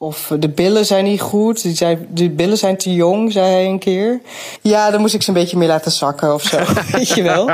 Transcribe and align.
Of 0.00 0.32
de 0.38 0.48
billen 0.48 0.86
zijn 0.86 1.04
niet 1.04 1.20
goed. 1.20 1.62
Die 1.62 1.76
zei, 1.76 2.06
de 2.10 2.30
billen 2.30 2.58
zijn 2.58 2.76
te 2.76 2.94
jong, 2.94 3.32
zei 3.32 3.46
hij 3.46 3.66
een 3.66 3.78
keer. 3.78 4.20
Ja, 4.60 4.90
dan 4.90 5.00
moest 5.00 5.14
ik 5.14 5.22
ze 5.22 5.28
een 5.28 5.34
beetje 5.34 5.56
meer 5.56 5.68
laten 5.68 5.90
zakken 5.90 6.34
of 6.34 6.42
zo. 6.42 6.58
Weet 6.92 7.08
je 7.08 7.22
wel. 7.22 7.50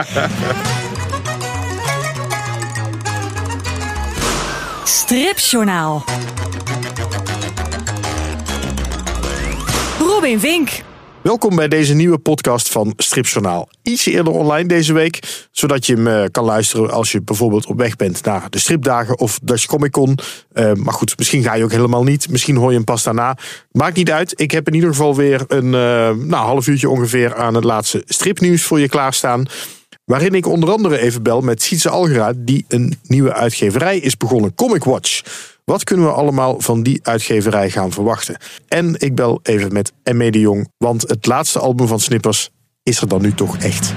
Stripjournaal. 4.84 6.04
Robin 9.98 10.40
Vink. 10.40 10.82
Welkom 11.24 11.56
bij 11.56 11.68
deze 11.68 11.94
nieuwe 11.94 12.18
podcast 12.18 12.68
van 12.68 12.92
Stripjournaal. 12.96 13.68
Iets 13.82 14.06
eerder 14.06 14.32
online 14.32 14.68
deze 14.68 14.92
week, 14.92 15.46
zodat 15.50 15.86
je 15.86 15.94
hem 15.94 16.06
eh, 16.06 16.24
kan 16.30 16.44
luisteren 16.44 16.90
als 16.90 17.12
je 17.12 17.22
bijvoorbeeld 17.22 17.66
op 17.66 17.78
weg 17.78 17.96
bent 17.96 18.24
naar 18.24 18.50
de 18.50 18.58
stripdagen 18.58 19.18
of 19.18 19.38
Dutch 19.42 19.66
Comic 19.66 19.90
Con. 19.90 20.18
Uh, 20.54 20.72
maar 20.72 20.94
goed, 20.94 21.18
misschien 21.18 21.42
ga 21.42 21.54
je 21.54 21.64
ook 21.64 21.70
helemaal 21.70 22.04
niet. 22.04 22.30
Misschien 22.30 22.56
hoor 22.56 22.68
je 22.68 22.76
hem 22.76 22.84
pas 22.84 23.02
daarna. 23.02 23.36
Maakt 23.70 23.96
niet 23.96 24.10
uit. 24.10 24.40
Ik 24.40 24.50
heb 24.50 24.66
in 24.66 24.74
ieder 24.74 24.88
geval 24.88 25.16
weer 25.16 25.44
een 25.48 25.64
uh, 25.64 25.72
nou, 26.26 26.46
half 26.46 26.66
uurtje 26.66 26.88
ongeveer 26.88 27.34
aan 27.34 27.54
het 27.54 27.64
laatste 27.64 28.02
stripnieuws 28.06 28.62
voor 28.62 28.80
je 28.80 28.88
klaarstaan. 28.88 29.46
Waarin 30.04 30.34
ik 30.34 30.46
onder 30.46 30.70
andere 30.70 30.98
even 30.98 31.22
bel 31.22 31.40
met 31.40 31.62
Sietse 31.62 31.88
Algera, 31.88 32.32
die 32.36 32.64
een 32.68 32.98
nieuwe 33.06 33.32
uitgeverij 33.32 33.98
is 33.98 34.16
begonnen, 34.16 34.54
Comic 34.54 34.84
Watch. 34.84 35.22
Wat 35.64 35.84
kunnen 35.84 36.06
we 36.06 36.12
allemaal 36.12 36.60
van 36.60 36.82
die 36.82 37.00
uitgeverij 37.02 37.70
gaan 37.70 37.92
verwachten? 37.92 38.36
En 38.68 38.94
ik 38.98 39.14
bel 39.14 39.40
even 39.42 39.72
met 39.72 39.92
M.E. 40.12 40.30
de 40.30 40.40
Jong, 40.40 40.68
want 40.78 41.02
het 41.02 41.26
laatste 41.26 41.58
album 41.58 41.86
van 41.86 42.00
Snippers 42.00 42.50
is 42.82 43.00
er 43.00 43.08
dan 43.08 43.22
nu 43.22 43.34
toch 43.34 43.56
echt. 43.56 43.92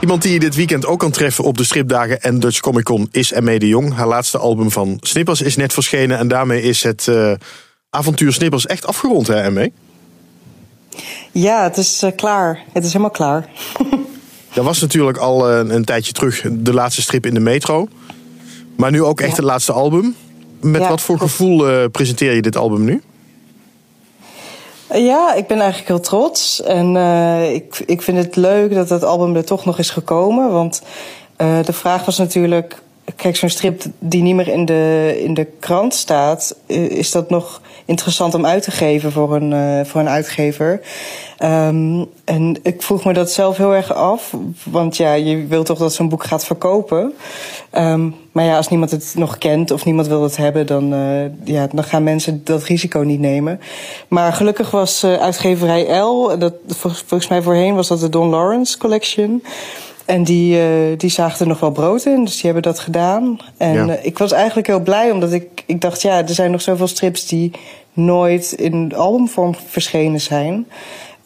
Iemand 0.00 0.22
die 0.22 0.32
je 0.32 0.40
dit 0.40 0.54
weekend 0.54 0.86
ook 0.86 0.98
kan 0.98 1.10
treffen 1.10 1.44
op 1.44 1.56
de 1.56 1.64
stripdagen 1.64 2.20
en 2.20 2.40
Dutch 2.40 2.60
Comic 2.60 2.84
Con 2.84 3.08
is 3.10 3.32
M.E. 3.32 3.58
de 3.58 3.68
Jong. 3.68 3.94
Haar 3.94 4.08
laatste 4.08 4.38
album 4.38 4.70
van 4.70 4.96
Snippers 5.00 5.40
is 5.40 5.56
net 5.56 5.72
verschenen 5.72 6.18
en 6.18 6.28
daarmee 6.28 6.62
is 6.62 6.82
het 6.82 7.06
uh, 7.06 7.32
avontuur 7.90 8.32
Snippers 8.32 8.66
echt 8.66 8.86
afgerond, 8.86 9.26
hè 9.26 9.50
M.E.? 9.50 9.68
Ja, 11.32 11.62
het 11.62 11.76
is 11.76 12.02
uh, 12.02 12.10
klaar. 12.16 12.64
Het 12.72 12.84
is 12.84 12.92
helemaal 12.92 13.10
klaar. 13.10 13.48
Dat 14.54 14.64
was 14.64 14.80
natuurlijk 14.80 15.18
al 15.18 15.50
een, 15.50 15.74
een, 15.74 15.84
tijdje 15.84 16.12
terug 16.12 16.44
de 16.50 16.72
laatste 16.72 17.02
strip 17.02 17.26
in 17.26 17.34
de 17.34 17.40
metro. 17.40 17.88
Maar 18.76 18.90
nu 18.90 19.02
ook 19.02 19.20
echt 19.20 19.30
ja. 19.30 19.36
het 19.36 19.44
laatste 19.44 19.72
album. 19.72 20.16
Met 20.60 20.80
ja, 20.80 20.88
wat 20.88 21.00
voor 21.00 21.18
gevoel 21.18 21.70
uh, 21.70 21.84
presenteer 21.92 22.34
je 22.34 22.42
dit 22.42 22.56
album 22.56 22.84
nu? 22.84 23.02
Ja, 24.92 25.34
ik 25.34 25.46
ben 25.46 25.58
eigenlijk 25.58 25.88
heel 25.88 26.00
trots. 26.00 26.62
En 26.62 26.94
uh, 26.94 27.54
ik, 27.54 27.82
ik 27.86 28.02
vind 28.02 28.18
het 28.18 28.36
leuk 28.36 28.74
dat 28.74 28.88
dat 28.88 29.04
album 29.04 29.36
er 29.36 29.44
toch 29.44 29.64
nog 29.64 29.78
is 29.78 29.90
gekomen. 29.90 30.50
Want 30.50 30.82
uh, 31.38 31.64
de 31.64 31.72
vraag 31.72 32.04
was 32.04 32.18
natuurlijk... 32.18 32.82
Kijk, 33.16 33.36
zo'n 33.36 33.48
strip 33.48 33.82
die 33.98 34.22
niet 34.22 34.34
meer 34.34 34.48
in 34.48 34.64
de, 34.64 35.14
in 35.24 35.34
de 35.34 35.46
krant 35.60 35.94
staat... 35.94 36.56
is 36.66 37.10
dat 37.10 37.30
nog 37.30 37.60
interessant 37.84 38.34
om 38.34 38.46
uit 38.46 38.62
te 38.62 38.70
geven 38.70 39.12
voor 39.12 39.34
een, 39.34 39.50
uh, 39.50 39.84
voor 39.84 40.00
een 40.00 40.08
uitgever. 40.08 40.80
Um, 41.38 42.06
en 42.24 42.56
ik 42.62 42.82
vroeg 42.82 43.04
me 43.04 43.12
dat 43.12 43.32
zelf 43.32 43.56
heel 43.56 43.74
erg 43.74 43.94
af. 43.94 44.34
Want 44.62 44.96
ja, 44.96 45.12
je 45.12 45.46
wilt 45.46 45.66
toch 45.66 45.78
dat 45.78 45.94
zo'n 45.94 46.08
boek 46.08 46.24
gaat 46.24 46.44
verkopen. 46.44 47.14
Um, 47.72 48.14
maar 48.32 48.44
ja, 48.44 48.56
als 48.56 48.68
niemand 48.68 48.90
het 48.90 49.12
nog 49.16 49.38
kent 49.38 49.70
of 49.70 49.84
niemand 49.84 50.06
wil 50.06 50.22
het 50.22 50.36
hebben, 50.36 50.66
dan, 50.66 50.94
uh, 50.94 51.24
ja, 51.44 51.68
dan 51.72 51.84
gaan 51.84 52.02
mensen 52.02 52.40
dat 52.44 52.62
risico 52.62 52.98
niet 52.98 53.20
nemen. 53.20 53.60
Maar 54.08 54.32
gelukkig 54.32 54.70
was 54.70 55.04
uh, 55.04 55.14
uitgeverij 55.14 55.98
L, 55.98 56.38
dat, 56.38 56.54
volgens 56.66 57.28
mij 57.28 57.42
voorheen 57.42 57.74
was 57.74 57.88
dat 57.88 58.00
de 58.00 58.08
Don 58.08 58.28
Lawrence 58.28 58.78
Collection. 58.78 59.42
En 60.04 60.24
die, 60.24 60.58
uh, 60.58 60.98
die 60.98 61.10
zagen 61.10 61.40
er 61.40 61.46
nog 61.46 61.60
wel 61.60 61.70
brood 61.70 62.04
in, 62.04 62.24
dus 62.24 62.34
die 62.34 62.44
hebben 62.44 62.62
dat 62.62 62.78
gedaan. 62.78 63.38
En 63.56 63.86
ja. 63.86 63.86
uh, 63.86 64.04
ik 64.04 64.18
was 64.18 64.32
eigenlijk 64.32 64.66
heel 64.66 64.80
blij, 64.80 65.10
omdat 65.10 65.32
ik, 65.32 65.62
ik 65.66 65.80
dacht, 65.80 66.02
ja, 66.02 66.18
er 66.18 66.34
zijn 66.34 66.50
nog 66.50 66.62
zoveel 66.62 66.86
strips 66.86 67.26
die 67.26 67.50
nooit 67.92 68.52
in 68.52 68.92
albumvorm 68.96 69.56
verschenen 69.68 70.20
zijn. 70.20 70.66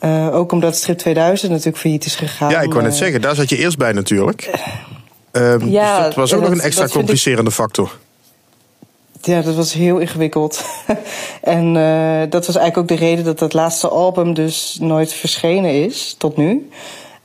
Uh, 0.00 0.34
ook 0.34 0.52
omdat 0.52 0.76
Strip 0.76 0.98
2000 0.98 1.50
natuurlijk 1.50 1.78
failliet 1.78 2.04
is 2.04 2.16
gegaan. 2.16 2.50
Ja, 2.50 2.60
ik 2.60 2.72
wou 2.72 2.82
net 2.82 2.96
zeggen, 2.96 3.20
daar 3.20 3.34
zat 3.34 3.48
je 3.48 3.56
eerst 3.56 3.78
bij 3.78 3.92
natuurlijk. 3.92 4.50
Um, 5.32 5.68
ja, 5.68 5.96
dus 5.96 6.04
dat 6.04 6.14
was 6.14 6.32
ook 6.32 6.40
nog 6.40 6.50
een 6.50 6.60
extra 6.60 6.86
complicerende 6.86 7.50
ik... 7.50 7.56
factor. 7.56 7.98
Ja, 9.22 9.42
dat 9.42 9.54
was 9.54 9.72
heel 9.72 9.98
ingewikkeld. 9.98 10.64
en 11.42 11.72
dat 12.30 12.46
was 12.46 12.56
eigenlijk 12.56 12.76
ook 12.76 12.98
de 12.98 13.04
reden 13.06 13.24
dat 13.24 13.38
dat 13.38 13.52
laatste 13.52 13.88
album 13.88 14.34
dus 14.34 14.76
nooit 14.80 15.12
verschenen 15.12 15.84
is, 15.84 16.14
tot 16.18 16.36
nu. 16.36 16.68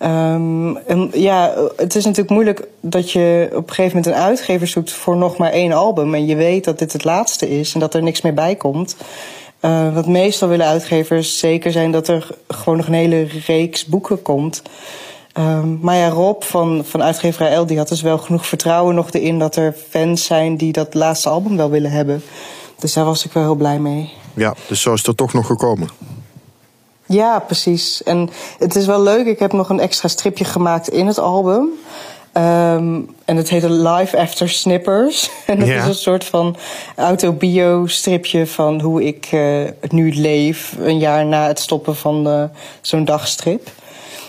Um, 0.04 0.78
en 0.78 1.10
ja, 1.14 1.54
het 1.76 1.96
is 1.96 2.04
natuurlijk 2.04 2.34
moeilijk 2.34 2.68
dat 2.82 3.12
je 3.12 3.50
op 3.52 3.70
een 3.70 3.74
gegeven 3.74 3.98
moment 3.98 4.16
een 4.16 4.22
uitgever 4.22 4.68
zoekt 4.68 4.92
voor 4.92 5.16
nog 5.18 5.38
maar 5.38 5.52
één 5.52 5.72
album. 5.72 6.14
En 6.14 6.26
je 6.26 6.36
weet 6.36 6.64
dat 6.64 6.80
dit 6.80 6.94
het 6.94 7.04
laatste 7.04 7.60
is 7.60 7.74
en 7.74 7.80
dat 7.80 7.94
er 7.94 8.04
niks 8.04 8.22
meer 8.22 8.34
bij 8.34 8.56
komt. 8.56 8.96
Uh, 9.62 9.94
wat 9.94 10.08
meestal 10.08 10.48
willen 10.48 10.66
uitgevers 10.66 11.40
zeker 11.40 11.72
zijn 11.72 11.92
dat 11.92 12.08
er 12.08 12.28
gewoon 12.48 12.78
nog 12.78 12.88
een 12.88 12.94
hele 12.94 13.28
reeks 13.46 13.86
boeken 13.86 14.22
komt. 14.22 14.62
Um, 15.38 15.80
maar 15.82 15.96
ja, 15.96 16.10
Rob 16.10 16.42
van, 16.42 16.82
van 16.86 17.04
uitgeverij 17.04 17.56
L, 17.56 17.66
die 17.66 17.78
had 17.78 17.88
dus 17.88 18.02
wel 18.02 18.18
genoeg 18.18 18.46
vertrouwen 18.46 18.96
nog 18.96 19.12
erin 19.12 19.40
dat 19.40 19.56
er 19.56 19.76
fans 19.90 20.26
zijn 20.26 20.58
die 20.58 20.72
dat 20.72 20.94
laatste 20.94 21.30
album 21.30 21.58
wel 21.58 21.70
willen 21.70 21.92
hebben. 21.92 22.24
Dus 22.80 22.94
daar 22.94 23.06
was 23.06 23.26
ik 23.26 23.32
wel 23.32 23.44
heel 23.44 23.56
blij 23.56 23.80
mee. 23.80 24.12
Ja, 24.34 24.54
dus 24.68 24.82
zo 24.82 24.94
is 24.94 25.06
het 25.06 25.18
toch 25.18 25.34
nog 25.34 25.46
gekomen. 25.46 25.90
Ja, 27.06 27.40
precies. 27.40 28.04
En 28.04 28.30
het 28.60 28.76
is 28.76 28.86
wel 28.86 29.02
leuk. 29.02 29.26
Ik 29.26 29.40
heb 29.40 29.54
nog 29.54 29.70
een 29.70 29.80
extra 29.80 30.08
stripje 30.08 30.46
gemaakt 30.46 30.90
in 30.90 31.08
het 31.08 31.20
album. 31.20 31.70
Um, 32.38 33.16
en 33.26 33.38
het 33.38 33.50
heette 33.50 33.72
Live 33.72 34.18
After 34.18 34.50
Snippers. 34.50 35.30
En 35.46 35.60
dat 35.60 35.68
ja. 35.68 35.82
is 35.82 35.88
een 35.88 35.96
soort 35.96 36.24
van 36.24 36.56
autobio-stripje 36.96 38.48
van 38.48 38.82
hoe 38.82 39.04
ik 39.04 39.32
uh, 39.32 39.64
nu 39.90 40.14
leef. 40.14 40.76
Een 40.80 41.00
jaar 41.00 41.26
na 41.26 41.48
het 41.48 41.60
stoppen 41.60 41.96
van 41.96 42.28
uh, 42.28 42.44
zo'n 42.82 43.06
dagstrip. 43.06 43.70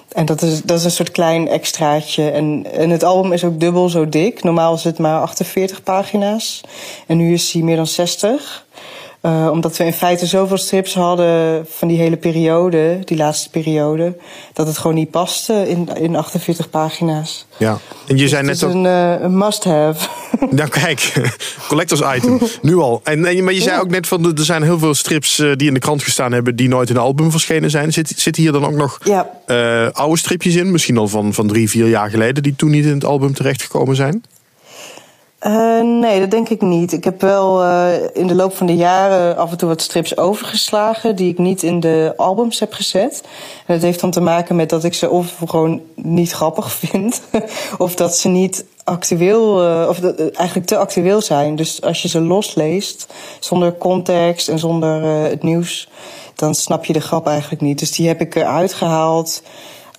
En 0.08 0.26
dat 0.26 0.42
is, 0.42 0.62
dat 0.62 0.78
is 0.78 0.84
een 0.84 0.90
soort 0.90 1.10
klein 1.10 1.48
extraatje. 1.48 2.30
En, 2.30 2.66
en 2.72 2.90
het 2.90 3.02
album 3.02 3.32
is 3.32 3.44
ook 3.44 3.60
dubbel 3.60 3.88
zo 3.88 4.08
dik. 4.08 4.42
Normaal 4.42 4.74
is 4.74 4.84
het 4.84 4.98
maar 4.98 5.20
48 5.20 5.82
pagina's. 5.82 6.60
En 7.06 7.16
nu 7.16 7.32
is 7.32 7.52
hij 7.52 7.62
meer 7.62 7.76
dan 7.76 7.86
60. 7.86 8.66
Uh, 9.26 9.48
omdat 9.50 9.76
we 9.76 9.84
in 9.84 9.92
feite 9.92 10.26
zoveel 10.26 10.56
strips 10.56 10.94
hadden 10.94 11.66
van 11.68 11.88
die 11.88 11.98
hele 11.98 12.16
periode, 12.16 12.98
die 13.04 13.16
laatste 13.16 13.50
periode, 13.50 14.16
dat 14.52 14.66
het 14.66 14.78
gewoon 14.78 14.96
niet 14.96 15.10
paste 15.10 15.68
in, 15.68 15.88
in 15.96 16.16
48 16.16 16.70
pagina's. 16.70 17.46
Ja, 17.56 17.70
en 18.06 18.16
je 18.16 18.22
dus 18.22 18.30
zei 18.30 18.42
net 18.42 18.60
het 18.60 18.68
is 18.68 18.74
een, 18.74 18.84
uh, 18.84 19.20
een 19.20 19.38
must-have. 19.38 20.08
Nou 20.50 20.68
kijk, 20.68 21.12
collectors 21.68 22.00
item, 22.16 22.38
nu 22.62 22.76
al. 22.76 23.00
En, 23.04 23.24
en, 23.24 23.44
maar 23.44 23.52
je 23.52 23.60
zei 23.60 23.80
ook 23.80 23.90
net 23.90 24.06
van, 24.06 24.36
er 24.36 24.44
zijn 24.44 24.62
heel 24.62 24.78
veel 24.78 24.94
strips 24.94 25.36
die 25.36 25.68
in 25.68 25.74
de 25.74 25.80
krant 25.80 26.02
gestaan 26.02 26.32
hebben, 26.32 26.56
die 26.56 26.68
nooit 26.68 26.90
in 26.90 26.96
een 26.96 27.02
album 27.02 27.30
verschenen 27.30 27.70
zijn. 27.70 27.92
Zit, 27.92 28.12
zitten 28.16 28.42
hier 28.42 28.52
dan 28.52 28.64
ook 28.64 28.74
nog 28.74 28.98
ja. 29.04 29.30
oude 29.92 30.18
stripjes 30.18 30.54
in, 30.54 30.70
misschien 30.70 30.98
al 30.98 31.08
van, 31.08 31.34
van 31.34 31.46
drie, 31.46 31.70
vier 31.70 31.88
jaar 31.88 32.10
geleden, 32.10 32.42
die 32.42 32.56
toen 32.56 32.70
niet 32.70 32.84
in 32.84 32.94
het 32.94 33.04
album 33.04 33.34
terechtgekomen 33.34 33.96
zijn? 33.96 34.22
Uh, 35.46 35.82
nee, 35.82 36.20
dat 36.20 36.30
denk 36.30 36.48
ik 36.48 36.60
niet. 36.60 36.92
Ik 36.92 37.04
heb 37.04 37.20
wel 37.20 37.64
uh, 37.64 37.86
in 38.12 38.26
de 38.26 38.34
loop 38.34 38.56
van 38.56 38.66
de 38.66 38.76
jaren 38.76 39.36
af 39.36 39.50
en 39.50 39.56
toe 39.56 39.68
wat 39.68 39.82
strips 39.82 40.16
overgeslagen 40.16 41.16
die 41.16 41.30
ik 41.30 41.38
niet 41.38 41.62
in 41.62 41.80
de 41.80 42.12
albums 42.16 42.60
heb 42.60 42.72
gezet. 42.72 43.22
En 43.66 43.74
dat 43.74 43.82
heeft 43.82 44.00
dan 44.00 44.10
te 44.10 44.20
maken 44.20 44.56
met 44.56 44.70
dat 44.70 44.84
ik 44.84 44.94
ze 44.94 45.10
of 45.10 45.34
gewoon 45.46 45.80
niet 45.94 46.32
grappig 46.32 46.72
vind, 46.82 47.22
of 47.78 47.94
dat 47.94 48.16
ze 48.16 48.28
niet 48.28 48.64
actueel, 48.84 49.64
uh, 49.64 49.88
of 49.88 49.98
dat, 49.98 50.18
eigenlijk 50.18 50.66
te 50.66 50.76
actueel 50.76 51.20
zijn. 51.20 51.56
Dus 51.56 51.82
als 51.82 52.02
je 52.02 52.08
ze 52.08 52.20
losleest, 52.20 53.12
zonder 53.40 53.78
context 53.78 54.48
en 54.48 54.58
zonder 54.58 55.02
het 55.02 55.42
nieuws, 55.42 55.88
dan 56.34 56.54
snap 56.54 56.84
je 56.84 56.92
de 56.92 57.00
grap 57.00 57.26
eigenlijk 57.26 57.62
niet. 57.62 57.78
Dus 57.78 57.92
die 57.92 58.08
heb 58.08 58.20
ik 58.20 58.34
eruit 58.34 58.72
gehaald 58.72 59.42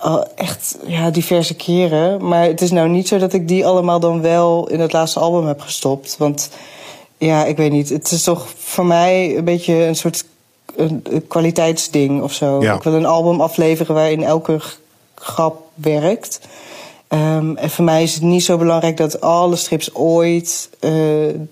al 0.05 0.27
echt 0.35 0.77
ja, 0.85 1.09
diverse 1.09 1.55
keren. 1.55 2.27
Maar 2.27 2.43
het 2.43 2.61
is 2.61 2.71
nou 2.71 2.89
niet 2.89 3.07
zo 3.07 3.17
dat 3.17 3.33
ik 3.33 3.47
die 3.47 3.65
allemaal 3.65 3.99
dan 3.99 4.21
wel 4.21 4.69
in 4.69 4.79
het 4.79 4.93
laatste 4.93 5.19
album 5.19 5.47
heb 5.47 5.61
gestopt. 5.61 6.15
Want 6.17 6.49
ja, 7.17 7.45
ik 7.45 7.57
weet 7.57 7.71
niet. 7.71 7.89
Het 7.89 8.11
is 8.11 8.23
toch 8.23 8.47
voor 8.57 8.85
mij 8.85 9.37
een 9.37 9.43
beetje 9.43 9.73
een 9.73 9.95
soort 9.95 10.25
een, 10.75 11.01
een 11.03 11.27
kwaliteitsding 11.27 12.21
of 12.21 12.33
zo. 12.33 12.61
Ja. 12.61 12.73
Ik 12.73 12.83
wil 12.83 12.93
een 12.93 13.05
album 13.05 13.41
afleveren 13.41 13.95
waarin 13.95 14.23
elke 14.23 14.59
grap 15.15 15.61
werkt. 15.73 16.39
Um, 17.09 17.57
en 17.57 17.69
voor 17.69 17.85
mij 17.85 18.03
is 18.03 18.13
het 18.13 18.23
niet 18.23 18.43
zo 18.43 18.57
belangrijk 18.57 18.97
dat 18.97 19.21
alle 19.21 19.55
strips 19.55 19.93
ooit 19.93 20.69
uh, 20.81 20.91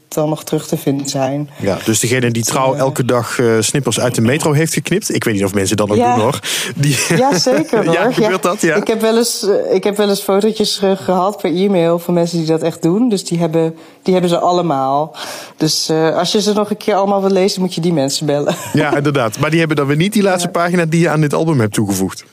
dan 0.07 0.29
nog 0.29 0.43
terug 0.43 0.67
te 0.67 0.77
vinden 0.77 1.09
zijn. 1.09 1.49
Ja, 1.59 1.77
dus 1.85 1.99
degene 1.99 2.31
die 2.31 2.43
trouw 2.43 2.73
elke 2.73 3.05
dag 3.05 3.37
uh, 3.37 3.55
snippers 3.59 3.99
uit 3.99 4.15
de 4.15 4.21
metro 4.21 4.51
heeft 4.51 4.73
geknipt. 4.73 5.15
Ik 5.15 5.23
weet 5.23 5.33
niet 5.33 5.43
of 5.43 5.53
mensen 5.53 5.77
dat 5.77 5.87
nog 5.87 5.97
ja. 5.97 6.15
doen 6.15 6.23
hoor. 6.23 6.39
Die... 6.75 6.97
Ja, 7.09 7.37
zeker 7.37 7.77
hoor. 7.85 7.93
ja, 7.93 8.11
gebeurt 8.11 8.43
dat? 8.43 8.61
Ja. 8.61 8.75
Ik 8.75 8.87
heb 8.87 9.01
wel 9.01 9.17
eens, 9.17 9.47
ik 9.71 9.83
heb 9.83 9.97
wel 9.97 10.09
eens 10.09 10.21
fotootjes 10.21 10.81
gehad 10.95 11.37
per 11.37 11.55
e-mail 11.55 11.99
van 11.99 12.13
mensen 12.13 12.37
die 12.37 12.47
dat 12.47 12.61
echt 12.61 12.81
doen. 12.81 13.09
Dus 13.09 13.23
die 13.23 13.39
hebben, 13.39 13.75
die 14.03 14.13
hebben 14.13 14.31
ze 14.31 14.39
allemaal. 14.39 15.15
Dus 15.57 15.89
als 15.89 16.31
je 16.31 16.41
ze 16.41 16.53
nog 16.53 16.69
een 16.69 16.77
keer 16.77 16.95
allemaal 16.95 17.21
wil 17.21 17.31
lezen, 17.31 17.61
moet 17.61 17.75
je 17.75 17.81
die 17.81 17.93
mensen 17.93 18.25
bellen. 18.25 18.55
Ja, 18.73 18.95
inderdaad. 18.95 19.39
Maar 19.39 19.49
die 19.49 19.59
hebben 19.59 19.77
dan 19.77 19.87
weer 19.87 19.95
niet 19.95 20.13
die 20.13 20.23
laatste 20.23 20.49
pagina 20.49 20.85
die 20.85 20.99
je 20.99 21.09
aan 21.09 21.21
dit 21.21 21.33
album 21.33 21.59
hebt 21.59 21.73
toegevoegd. 21.73 22.23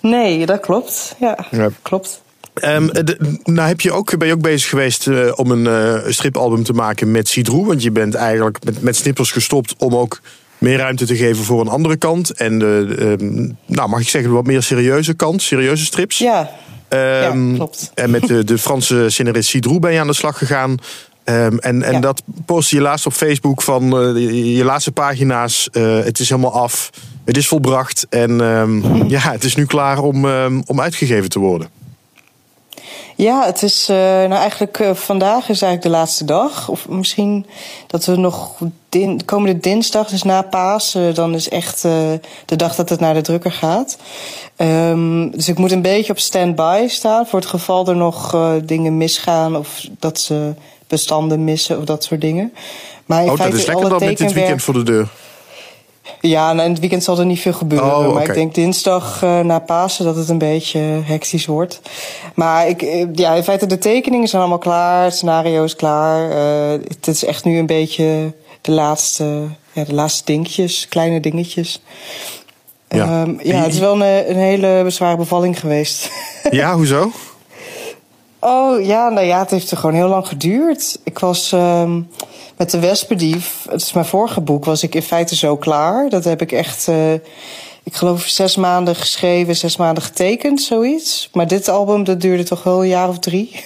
Nee, 0.00 0.46
dat 0.46 0.60
klopt. 0.60 1.14
Ja, 1.18 1.38
ja. 1.50 1.68
klopt. 1.82 2.20
Um, 2.64 2.90
nou 3.44 3.68
heb 3.68 3.80
je 3.80 3.92
ook, 3.92 4.18
ben 4.18 4.28
je 4.28 4.34
ook 4.34 4.40
bezig 4.40 4.68
geweest 4.68 5.06
uh, 5.06 5.32
om 5.34 5.50
een 5.50 5.64
uh, 5.64 6.10
stripalbum 6.12 6.64
te 6.64 6.72
maken 6.72 7.10
met 7.10 7.28
Cidroe. 7.28 7.66
Want 7.66 7.82
je 7.82 7.90
bent 7.90 8.14
eigenlijk 8.14 8.64
met, 8.64 8.82
met 8.82 8.96
snippers 8.96 9.30
gestopt 9.30 9.74
om 9.78 9.96
ook 9.96 10.20
meer 10.58 10.76
ruimte 10.76 11.06
te 11.06 11.16
geven 11.16 11.44
voor 11.44 11.60
een 11.60 11.68
andere 11.68 11.96
kant. 11.96 12.30
En 12.30 12.58
de, 12.58 12.96
um, 13.20 13.56
nou 13.66 13.88
mag 13.88 14.00
ik 14.00 14.08
zeggen, 14.08 14.32
wat 14.32 14.46
meer 14.46 14.62
serieuze 14.62 15.14
kant, 15.14 15.42
serieuze 15.42 15.84
strips. 15.84 16.18
Ja, 16.18 16.50
um, 16.88 17.50
ja 17.50 17.56
klopt. 17.56 17.90
En 17.94 18.10
met 18.10 18.26
de, 18.26 18.44
de 18.44 18.58
Franse 18.68 19.04
scenarist 19.08 19.48
Cidroe 19.48 19.78
ben 19.78 19.92
je 19.92 20.00
aan 20.00 20.06
de 20.06 20.12
slag 20.12 20.38
gegaan. 20.38 20.78
En 21.24 21.60
en 21.60 21.80
ja. 21.80 22.00
dat 22.00 22.22
post 22.44 22.70
je 22.70 22.80
laatst 22.80 23.06
op 23.06 23.12
Facebook 23.12 23.62
van 23.62 23.84
uh, 23.84 24.22
je, 24.22 24.54
je, 24.54 24.64
laatste 24.64 24.92
pagina's. 24.92 25.68
Het 25.72 26.18
is 26.18 26.28
helemaal 26.28 26.52
af. 26.52 26.90
Het 27.24 27.36
is 27.36 27.48
volbracht. 27.48 28.06
En 28.10 28.38
ja, 29.08 29.20
het 29.20 29.44
is 29.44 29.56
nu 29.56 29.66
klaar 29.66 29.98
om, 29.98 30.26
om 30.66 30.80
uitgegeven 30.80 31.28
te 31.28 31.38
worden. 31.38 31.77
Ja, 33.18 33.44
het 33.44 33.62
is 33.62 33.88
uh, 33.90 33.96
nou 33.96 34.32
eigenlijk 34.32 34.78
uh, 34.78 34.94
vandaag 34.94 35.48
is 35.48 35.62
eigenlijk 35.62 35.82
de 35.82 35.88
laatste 35.88 36.24
dag. 36.24 36.68
Of 36.68 36.88
misschien 36.88 37.46
dat 37.86 38.04
we 38.04 38.16
nog 38.16 38.54
din, 38.88 39.24
komende 39.24 39.58
dinsdag, 39.58 40.08
dus 40.08 40.22
na 40.22 40.42
Paas, 40.42 40.94
uh, 40.94 41.14
dan 41.14 41.34
is 41.34 41.48
echt 41.48 41.82
de 41.82 42.56
dag 42.56 42.74
dat 42.74 42.88
het 42.88 43.00
naar 43.00 43.14
de 43.14 43.20
drukker 43.20 43.52
gaat. 43.52 43.98
Um, 44.56 45.30
dus 45.30 45.48
ik 45.48 45.58
moet 45.58 45.72
een 45.72 45.82
beetje 45.82 46.12
op 46.12 46.18
stand-by 46.18 46.86
staan 46.88 47.26
voor 47.26 47.38
het 47.38 47.48
geval 47.48 47.88
er 47.88 47.96
nog 47.96 48.36
dingen 48.64 48.96
misgaan 48.96 49.56
of 49.56 49.86
dat 49.98 50.20
ze 50.20 50.54
bestanden 50.86 51.44
missen 51.44 51.78
of 51.78 51.84
dat 51.84 52.04
soort 52.04 52.20
dingen. 52.20 52.52
Maar 53.06 53.22
in 53.22 53.30
oh, 53.30 53.36
feite, 53.36 53.50
dat 53.50 53.60
is 53.60 53.66
lekker 53.66 53.88
dan 53.88 54.04
met 54.04 54.18
dit 54.18 54.32
weekend 54.32 54.62
voor 54.62 54.74
de 54.74 54.82
deur. 54.82 55.08
Ja, 56.20 56.50
in 56.50 56.58
het 56.58 56.80
weekend 56.80 57.04
zal 57.04 57.18
er 57.18 57.26
niet 57.26 57.40
veel 57.40 57.52
gebeuren. 57.52 57.88
Oh, 57.88 57.98
okay. 57.98 58.12
Maar 58.12 58.22
ik 58.22 58.34
denk 58.34 58.54
dinsdag 58.54 59.22
uh, 59.24 59.40
na 59.40 59.58
Pasen 59.58 60.04
dat 60.04 60.16
het 60.16 60.28
een 60.28 60.38
beetje 60.38 60.78
hectisch 61.04 61.46
wordt. 61.46 61.80
Maar 62.34 62.68
ik, 62.68 62.80
ja, 63.14 63.34
in 63.34 63.42
feite 63.42 63.66
de 63.66 63.78
tekeningen 63.78 64.28
zijn 64.28 64.40
allemaal 64.40 64.58
klaar. 64.58 65.04
Het 65.04 65.14
scenario 65.14 65.64
is 65.64 65.76
klaar. 65.76 66.30
Uh, 66.30 66.80
het 66.88 67.06
is 67.06 67.24
echt 67.24 67.44
nu 67.44 67.58
een 67.58 67.66
beetje 67.66 68.32
de 68.60 68.72
laatste, 68.72 69.42
ja, 69.72 69.84
de 69.84 69.94
laatste 69.94 70.24
dingetjes. 70.24 70.86
Kleine 70.88 71.20
dingetjes. 71.20 71.82
Ja, 72.88 73.22
um, 73.22 73.40
ja 73.42 73.62
het 73.62 73.72
is 73.72 73.78
wel 73.78 74.00
een, 74.00 74.30
een 74.30 74.36
hele 74.36 74.84
zware 74.86 75.16
bevalling 75.16 75.60
geweest. 75.60 76.10
Ja, 76.50 76.74
hoezo? 76.74 77.10
Oh 78.40 78.84
ja, 78.84 79.08
nou 79.08 79.26
ja, 79.26 79.38
het 79.38 79.50
heeft 79.50 79.70
er 79.70 79.76
gewoon 79.76 79.94
heel 79.94 80.08
lang 80.08 80.26
geduurd. 80.26 80.98
Ik 81.04 81.18
was 81.18 81.52
um, 81.52 82.08
met 82.56 82.70
de 82.70 82.78
Wespendief, 82.78 83.66
het 83.70 83.80
is 83.82 83.92
mijn 83.92 84.06
vorige 84.06 84.40
boek, 84.40 84.64
was 84.64 84.82
ik 84.82 84.94
in 84.94 85.02
feite 85.02 85.36
zo 85.36 85.56
klaar. 85.56 86.08
Dat 86.08 86.24
heb 86.24 86.42
ik 86.42 86.52
echt, 86.52 86.86
uh, 86.88 87.12
ik 87.82 87.94
geloof 87.94 88.22
zes 88.22 88.56
maanden 88.56 88.94
geschreven, 88.94 89.56
zes 89.56 89.76
maanden 89.76 90.02
getekend, 90.02 90.60
zoiets. 90.60 91.30
Maar 91.32 91.46
dit 91.46 91.68
album, 91.68 92.04
dat 92.04 92.20
duurde 92.20 92.42
toch 92.42 92.62
wel 92.62 92.82
een 92.82 92.88
jaar 92.88 93.08
of 93.08 93.18
drie. 93.18 93.64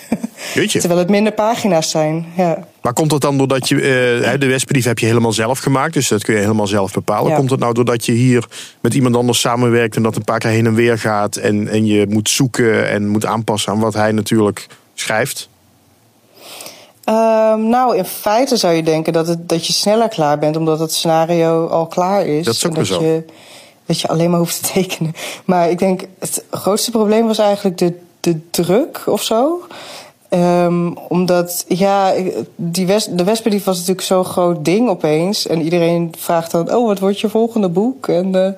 Jeetje. 0.55 0.79
Terwijl 0.81 1.01
het 1.01 1.11
minder 1.11 1.33
pagina's 1.33 1.91
zijn, 1.91 2.27
ja. 2.37 2.67
Maar 2.83 2.93
komt 2.93 3.11
dat 3.11 3.21
dan 3.21 3.39
doordat 3.39 3.69
je, 3.69 3.75
uh, 3.75 4.41
de 4.41 4.47
Wespendief 4.47 4.85
heb 4.85 4.99
je 4.99 5.07
helemaal 5.07 5.33
zelf 5.33 5.59
gemaakt, 5.59 5.95
dus 5.95 6.09
dat 6.09 6.25
kun 6.25 6.35
je 6.35 6.41
helemaal 6.41 6.67
zelf 6.67 6.93
bepalen. 6.93 7.31
Ja. 7.31 7.37
Komt 7.37 7.51
het 7.51 7.61
nou 7.61 7.75
doordat 7.75 8.07
je 8.07 8.13
hier 8.13 8.47
met 8.81 8.95
iemand 8.95 9.17
anders 9.17 9.41
samenwerkt 9.41 9.97
en 9.97 10.03
dat 10.03 10.17
een 10.17 10.25
paar 10.25 10.39
keer 10.39 10.51
heen 10.51 10.67
en 10.67 10.75
weer 10.75 10.99
gaat 10.99 11.37
en, 11.37 11.69
en 11.69 11.87
je 11.87 12.07
moet 12.09 12.29
zoeken 12.29 12.89
en 12.91 13.09
moet 13.09 13.27
aanpassen 13.27 13.73
aan 13.73 13.81
wat 13.81 13.95
hij 13.95 14.13
natuurlijk 14.13 14.67
schrijft? 14.95 15.49
Um, 17.09 17.69
nou, 17.69 17.97
in 17.97 18.05
feite 18.05 18.57
zou 18.57 18.75
je 18.75 18.83
denken 18.83 19.13
dat, 19.13 19.27
het, 19.27 19.49
dat 19.49 19.67
je 19.67 19.73
sneller 19.73 20.09
klaar 20.09 20.39
bent, 20.39 20.57
omdat 20.57 20.79
het 20.79 20.93
scenario 20.93 21.67
al 21.67 21.87
klaar 21.87 22.27
is. 22.27 22.45
Dat 22.45 22.55
is 22.55 22.67
ook 22.67 22.75
dat 22.75 22.87
zo. 22.87 23.03
Je, 23.03 23.25
dat 23.87 24.01
je 24.01 24.09
alleen 24.09 24.31
maar 24.31 24.39
hoeft 24.39 24.63
te 24.63 24.73
tekenen. 24.73 25.13
Maar 25.45 25.71
ik 25.71 25.79
denk, 25.79 26.03
het 26.19 26.45
grootste 26.51 26.91
probleem 26.91 27.27
was 27.27 27.39
eigenlijk 27.39 27.79
de, 27.79 27.99
de 28.21 28.41
druk 28.51 29.03
of 29.07 29.23
zo. 29.23 29.67
Um, 30.35 30.97
omdat, 31.09 31.65
ja, 31.69 32.13
die 32.57 32.87
West, 32.87 33.19
de 33.19 33.25
Wespendief 33.25 33.65
was 33.65 33.77
natuurlijk 33.79 34.07
zo'n 34.07 34.25
groot 34.25 34.65
ding 34.65 34.89
opeens. 34.89 35.47
En 35.47 35.63
iedereen 35.63 36.15
vraagt 36.19 36.51
dan, 36.51 36.75
oh, 36.75 36.87
wat 36.87 36.99
wordt 36.99 37.21
je 37.21 37.29
volgende 37.29 37.69
boek? 37.69 38.09
En, 38.09 38.57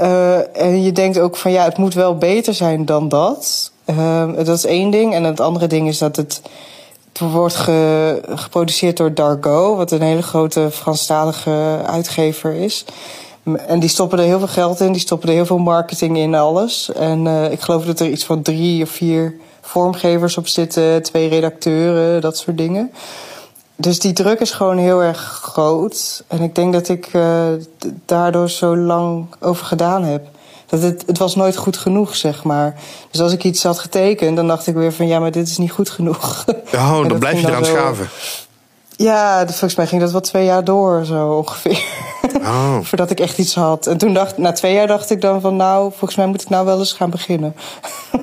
uh, 0.00 0.56
en 0.56 0.82
je 0.82 0.92
denkt 0.92 1.18
ook 1.18 1.36
van, 1.36 1.50
ja, 1.50 1.64
het 1.64 1.76
moet 1.76 1.94
wel 1.94 2.16
beter 2.16 2.54
zijn 2.54 2.84
dan 2.84 3.08
dat. 3.08 3.72
Uh, 3.90 4.32
dat 4.36 4.48
is 4.48 4.64
één 4.64 4.90
ding. 4.90 5.14
En 5.14 5.24
het 5.24 5.40
andere 5.40 5.66
ding 5.66 5.88
is 5.88 5.98
dat 5.98 6.16
het, 6.16 6.42
wordt 7.18 7.54
ge, 7.54 8.20
geproduceerd 8.28 8.96
door 8.96 9.14
Dargo, 9.14 9.76
wat 9.76 9.90
een 9.90 10.02
hele 10.02 10.22
grote 10.22 10.68
Franstalige 10.70 11.80
uitgever 11.86 12.54
is. 12.54 12.84
En 13.66 13.80
die 13.80 13.88
stoppen 13.88 14.18
er 14.18 14.24
heel 14.24 14.38
veel 14.38 14.48
geld 14.48 14.80
in, 14.80 14.92
die 14.92 15.00
stoppen 15.00 15.28
er 15.28 15.34
heel 15.34 15.46
veel 15.46 15.58
marketing 15.58 16.16
in, 16.16 16.34
alles. 16.34 16.92
En 16.92 17.24
uh, 17.24 17.50
ik 17.50 17.60
geloof 17.60 17.84
dat 17.84 18.00
er 18.00 18.08
iets 18.08 18.24
van 18.24 18.42
drie 18.42 18.82
of 18.82 18.90
vier 18.90 19.36
vormgevers 19.66 20.36
op 20.36 20.48
zitten, 20.48 21.02
twee 21.02 21.28
redacteuren, 21.28 22.20
dat 22.20 22.38
soort 22.38 22.58
dingen. 22.58 22.92
Dus 23.76 23.98
die 23.98 24.12
druk 24.12 24.40
is 24.40 24.50
gewoon 24.50 24.78
heel 24.78 25.02
erg 25.02 25.40
groot. 25.42 26.24
En 26.26 26.40
ik 26.42 26.54
denk 26.54 26.72
dat 26.72 26.88
ik 26.88 27.12
uh, 27.12 27.46
daardoor 28.04 28.50
zo 28.50 28.76
lang 28.76 29.26
over 29.40 29.66
gedaan 29.66 30.04
heb. 30.04 30.26
Dat 30.66 30.82
het, 30.82 31.04
het 31.06 31.18
was 31.18 31.34
nooit 31.34 31.56
goed 31.56 31.76
genoeg, 31.76 32.16
zeg 32.16 32.44
maar. 32.44 32.74
Dus 33.10 33.20
als 33.20 33.32
ik 33.32 33.44
iets 33.44 33.62
had 33.62 33.78
getekend, 33.78 34.36
dan 34.36 34.46
dacht 34.46 34.66
ik 34.66 34.74
weer 34.74 34.92
van 34.92 35.06
ja, 35.06 35.18
maar 35.18 35.30
dit 35.30 35.48
is 35.48 35.58
niet 35.58 35.70
goed 35.70 35.90
genoeg. 35.90 36.44
Oh, 36.74 37.08
dan 37.08 37.18
blijf 37.24 37.40
je 37.40 37.46
eraan 37.46 37.64
schaven. 37.64 38.08
Ja, 38.96 39.46
volgens 39.46 39.74
mij 39.74 39.86
ging 39.86 40.00
dat 40.00 40.12
wel 40.12 40.20
twee 40.20 40.44
jaar 40.44 40.64
door, 40.64 41.04
zo 41.04 41.28
ongeveer. 41.28 41.84
Oh. 42.40 42.78
Voordat 42.88 43.10
ik 43.10 43.20
echt 43.20 43.38
iets 43.38 43.54
had. 43.54 43.86
En 43.86 43.98
toen 43.98 44.14
dacht, 44.14 44.38
na 44.38 44.52
twee 44.52 44.74
jaar 44.74 44.86
dacht 44.86 45.10
ik 45.10 45.20
dan 45.20 45.40
van 45.40 45.56
nou, 45.56 45.90
volgens 45.90 46.16
mij 46.16 46.26
moet 46.26 46.42
ik 46.42 46.48
nou 46.48 46.64
wel 46.64 46.78
eens 46.78 46.92
gaan 46.92 47.10
beginnen. 47.10 47.54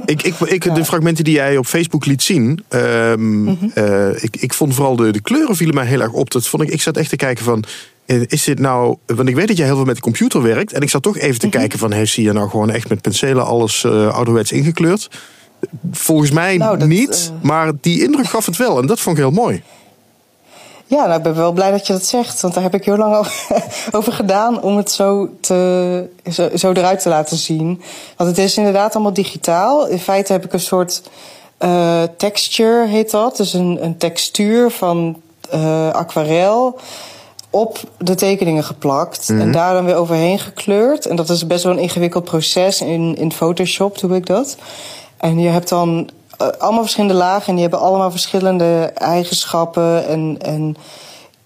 Ik, 0.06 0.24
ik, 0.24 0.40
ik, 0.40 0.64
ja. 0.64 0.74
De 0.74 0.86
fragmenten 0.86 1.24
die 1.24 1.34
jij 1.34 1.58
op 1.58 1.66
Facebook 1.66 2.06
liet 2.06 2.24
zien, 2.24 2.64
um, 2.70 3.22
mm 3.22 3.58
-hmm. 3.60 3.72
uh, 3.76 4.24
ik, 4.24 4.36
ik 4.36 4.54
vond 4.54 4.74
vooral 4.74 4.96
de, 4.96 5.12
de 5.12 5.22
kleuren 5.22 5.56
vielen 5.56 5.76
mij 5.76 5.86
heel 5.86 6.02
erg 6.02 6.12
op. 6.12 6.32
Dat 6.32 6.48
vond 6.48 6.64
ik, 6.64 6.70
ik 6.70 6.82
zat 6.82 6.98
echt 6.98 7.10
te 7.10 7.16
kijken 7.16 7.44
van, 7.44 7.64
is 8.06 8.44
dit 8.44 8.60
nou, 8.60 8.98
want 9.06 9.30
ik 9.30 9.36
weet 9.36 9.48
dat 9.48 9.58
jij 9.58 9.66
heel 9.66 9.76
veel 9.76 9.86
met 9.86 9.96
de 9.96 10.02
computer 10.02 10.42
werkt. 10.42 10.74
En 10.74 10.82
ik 10.82 10.90
zat 10.90 11.04
toch 11.04 11.18
even 11.18 11.40
te 11.40 11.46
mm 11.46 11.52
-hmm. 11.52 11.60
kijken 11.60 11.80
van, 11.80 11.92
heeft 11.92 12.16
hij 12.16 12.26
nou 12.26 12.50
gewoon 12.50 12.70
echt 12.70 12.90
met 12.90 13.02
penselen 13.02 13.46
alles 13.46 13.84
uh, 13.84 14.14
ouderwets 14.14 14.52
ingekleurd? 14.52 15.10
Volgens 15.92 16.32
mij 16.32 16.58
nou, 16.58 16.78
dat, 16.78 16.88
niet, 16.88 17.32
uh... 17.34 17.44
maar 17.44 17.72
die 17.82 18.04
indruk 18.04 18.28
gaf 18.28 18.46
het 18.46 18.58
wel. 18.58 18.80
En 18.80 18.86
dat 18.88 19.00
vond 19.00 19.18
ik 19.18 19.24
heel 19.24 19.32
mooi. 19.32 19.64
Ja, 20.86 21.06
nou, 21.06 21.18
ik 21.18 21.24
ben 21.24 21.36
wel 21.36 21.52
blij 21.52 21.72
dat 21.72 21.88
je 21.88 21.94
dat 21.94 22.06
zegt. 22.06 22.42
Want 22.42 22.54
daar 22.54 22.64
heb 22.64 22.74
ik 22.74 22.86
heel 22.86 22.98
lang 22.98 23.28
over 23.92 24.14
gedaan 24.14 24.62
om 24.62 24.78
het 24.78 24.92
zo, 24.92 25.30
te, 25.40 26.10
zo, 26.32 26.50
zo, 26.56 26.72
eruit 26.72 27.02
te 27.02 27.10
laten 27.10 27.38
zien. 27.38 27.82
Want 28.18 28.30
het 28.30 28.40
is 28.40 28.58
inderdaad 28.58 28.94
allemaal 28.94 29.14
digitaal. 29.14 29.88
In 29.88 30.00
feite 30.00 30.32
heb 30.32 30.46
ik 30.46 30.54
een 30.54 30.60
soort 30.60 31.02
uh, 31.60 32.02
texture, 32.18 32.88
heet 32.88 33.12
dat. 33.12 33.38
Dus 33.38 33.54
een, 33.54 33.84
een 33.84 33.98
textuur 33.98 34.72
van 34.72 35.22
uh, 35.54 35.90
aquarel 35.90 36.80
op 37.50 37.80
de 37.98 38.16
tekeningen 38.16 38.64
geplakt. 38.64 39.30
Mm 39.30 39.36
-hmm. 39.36 39.46
En 39.46 39.52
daar 39.52 39.74
dan 39.74 39.86
weer 39.86 39.96
overheen 39.96 40.40
gekleurd. 40.40 41.06
En 41.06 41.16
dat 41.16 41.30
is 41.30 41.48
best 41.48 41.64
wel 41.64 41.74
een 41.74 41.80
ingewikkeld 41.80 42.24
proces. 42.24 42.82
In, 42.82 43.16
in 43.18 43.32
Photoshop 43.32 44.00
doe 44.00 44.16
ik 44.16 44.26
dat. 44.26 44.58
En 45.18 45.40
je 45.40 45.50
hebt 45.50 45.70
dan 45.70 46.10
allemaal 46.52 46.82
verschillende 46.82 47.14
lagen 47.14 47.48
en 47.48 47.54
die 47.54 47.62
hebben 47.62 47.80
allemaal 47.80 48.12
verschillende 48.12 48.92
eigenschappen. 48.96 50.08
En, 50.08 50.38
en 50.42 50.76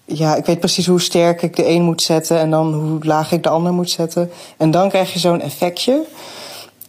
ja, 0.04 0.36
ik 0.36 0.46
weet 0.46 0.60
precies 0.60 0.86
hoe 0.86 1.00
sterk 1.00 1.42
ik 1.42 1.56
de 1.56 1.68
een 1.68 1.82
moet 1.82 2.02
zetten 2.02 2.38
en 2.38 2.50
dan 2.50 2.74
hoe 2.74 3.04
laag 3.04 3.32
ik 3.32 3.42
de 3.42 3.48
ander 3.48 3.72
moet 3.72 3.90
zetten. 3.90 4.30
En 4.56 4.70
dan 4.70 4.88
krijg 4.88 5.12
je 5.12 5.18
zo'n 5.18 5.40
effectje. 5.40 6.04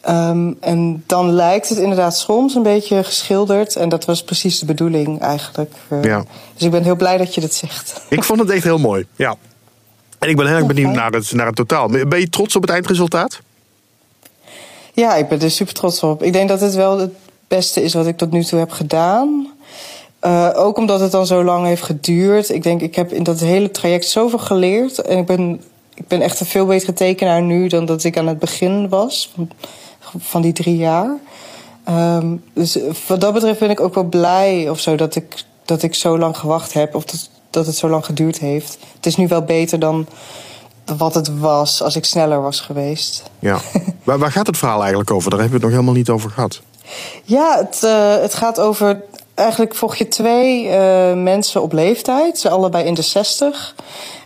Um, 0.10 0.58
en 0.60 1.04
dan 1.06 1.32
lijkt 1.32 1.70
het 1.70 1.78
inderdaad 1.78 2.18
soms 2.18 2.56
een 2.56 2.63
beetje 2.63 3.04
geschilderd. 3.04 3.75
En 3.75 3.89
dat 3.89 4.06
was 4.06 4.24
precies 4.24 4.60
de 4.60 4.66
bedoeling 4.66 5.22
eigenlijk. 5.22 5.72
Uh, 5.89 6.04
ja. 6.04 6.24
Dus 6.54 6.63
ik 6.63 6.72
ben 6.72 6.84
heel 6.84 6.96
blij 6.96 7.18
dat 7.18 7.36
je 7.36 7.42
dat 7.42 7.54
zegt. 7.54 8.01
Ik 8.10 8.24
vond 8.24 8.39
het 8.39 8.50
echt 8.50 8.63
heel 8.63 8.78
mooi, 8.78 9.06
ja. 9.16 9.36
En 10.20 10.30
ik 10.30 10.36
ben 10.36 10.48
heel 10.48 10.56
erg 10.56 10.66
benieuwd 10.66 10.94
naar 10.94 11.12
het, 11.12 11.32
naar 11.34 11.46
het 11.46 11.56
totaal. 11.56 11.88
Ben 11.88 12.20
je 12.20 12.30
trots 12.30 12.56
op 12.56 12.62
het 12.62 12.72
eindresultaat? 12.72 13.39
Ja, 14.94 15.16
ik 15.16 15.28
ben 15.28 15.42
er 15.42 15.51
super 15.51 15.74
trots 15.74 16.04
op. 16.04 16.24
Ik 16.24 16.34
denk 16.34 16.50
dat 16.50 16.62
het 16.62 16.75
wel 16.75 17.00
het 17.00 17.12
beste 17.50 17.84
is 17.84 17.94
wat 17.94 18.08
ik 18.08 18.18
tot 18.18 18.32
nu 18.32 18.44
toe 18.44 18.60
heb 18.60 18.72
gedaan. 18.72 19.48
Uh, 20.22 20.50
ook 20.53 20.77
omdat 20.77 21.00
het 21.00 21.12
dan 21.12 21.25
zo 21.25 21.44
lang 21.44 21.65
heeft 21.65 21.84
geduurd. 21.84 22.50
Ik 22.50 22.63
denk, 22.63 22.82
ik 22.82 22.96
heb 22.96 23.12
in 23.12 23.24
dat 23.24 23.39
hele 23.39 23.72
traject 23.72 24.08
zoveel 24.08 24.39
geleerd. 24.39 25.01
En 25.01 25.18
ik 25.18 25.25
ben, 25.25 25.62
ik 25.94 26.08
ben 26.08 26.22
echt 26.22 26.39
een 26.39 26.46
veel 26.46 26.65
betere 26.65 26.94
tekenaar 26.94 27.41
nu 27.41 27.68
dan 27.68 27.86
dat 27.86 28.03
ik 28.03 28.18
aan 28.18 28.27
het 28.27 28.39
begin 28.39 28.89
was. 28.89 29.32
Van, 29.36 29.50
van 30.18 30.41
die 30.41 30.53
drie 30.53 30.77
jaar. 30.77 31.18
Um, 31.89 32.44
dus 32.53 32.77
wat 33.08 33.22
dat 33.22 33.34
betreft 33.34 33.60
ben 33.60 33.70
ik 33.70 33.79
ook 33.79 33.94
wel 33.94 34.03
blij 34.03 34.70
of 34.70 34.79
zo 34.79 34.96
dat 34.96 35.15
ik, 35.15 35.44
dat 35.65 35.84
ik 35.84 35.96
zo 35.96 36.18
lang 36.18 36.38
gewacht 36.38 36.74
heb. 36.74 36.96
Of 36.96 37.06
dat, 37.06 37.29
dat 37.50 37.65
het 37.65 37.75
zo 37.75 37.89
lang 37.89 38.06
geduurd 38.06 38.39
heeft. 38.39 38.77
Het 38.96 39.06
is 39.06 39.15
nu 39.15 39.27
wel 39.27 39.41
beter 39.41 39.79
dan 39.79 40.08
wat 40.98 41.13
het 41.13 41.39
was 41.39 41.82
als 41.82 41.96
ik 41.96 42.06
sneller 42.06 42.41
was 42.41 42.60
geweest. 42.60 43.24
Ja. 43.39 43.60
waar, 44.03 44.20
waar 44.20 44.32
gaat 44.32 44.48
het 44.48 44.58
verhaal 44.58 44.79
eigenlijk 44.79 45.12
over? 45.12 45.29
Daar 45.29 45.39
hebben 45.39 45.60
we 45.60 45.65
het 45.65 45.74
nog 45.74 45.82
helemaal 45.82 46.01
niet 46.01 46.10
over 46.10 46.29
gehad. 46.29 46.62
Ja, 47.24 47.58
het, 47.58 47.81
uh, 47.84 48.15
het 48.22 48.34
gaat 48.34 48.60
over. 48.60 49.03
Eigenlijk 49.34 49.75
volg 49.75 49.96
je 49.96 50.08
twee 50.08 50.65
uh, 50.65 51.13
mensen 51.13 51.62
op 51.62 51.74
leeftijd, 51.74 52.39
ze 52.39 52.50
allebei 52.50 52.86
in 52.86 52.93
de 52.93 53.01
zestig. 53.01 53.75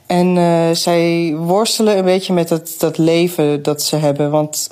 En 0.06 0.36
uh, 0.36 0.70
zij 0.72 1.34
worstelen 1.38 1.98
een 1.98 2.06
beetje 2.06 2.34
met 2.34 2.48
dat, 2.48 2.76
dat 2.78 2.98
leven 2.98 3.64
dat 3.64 3.82
ze 3.82 3.96
hebben. 3.96 4.32
Want 4.32 4.70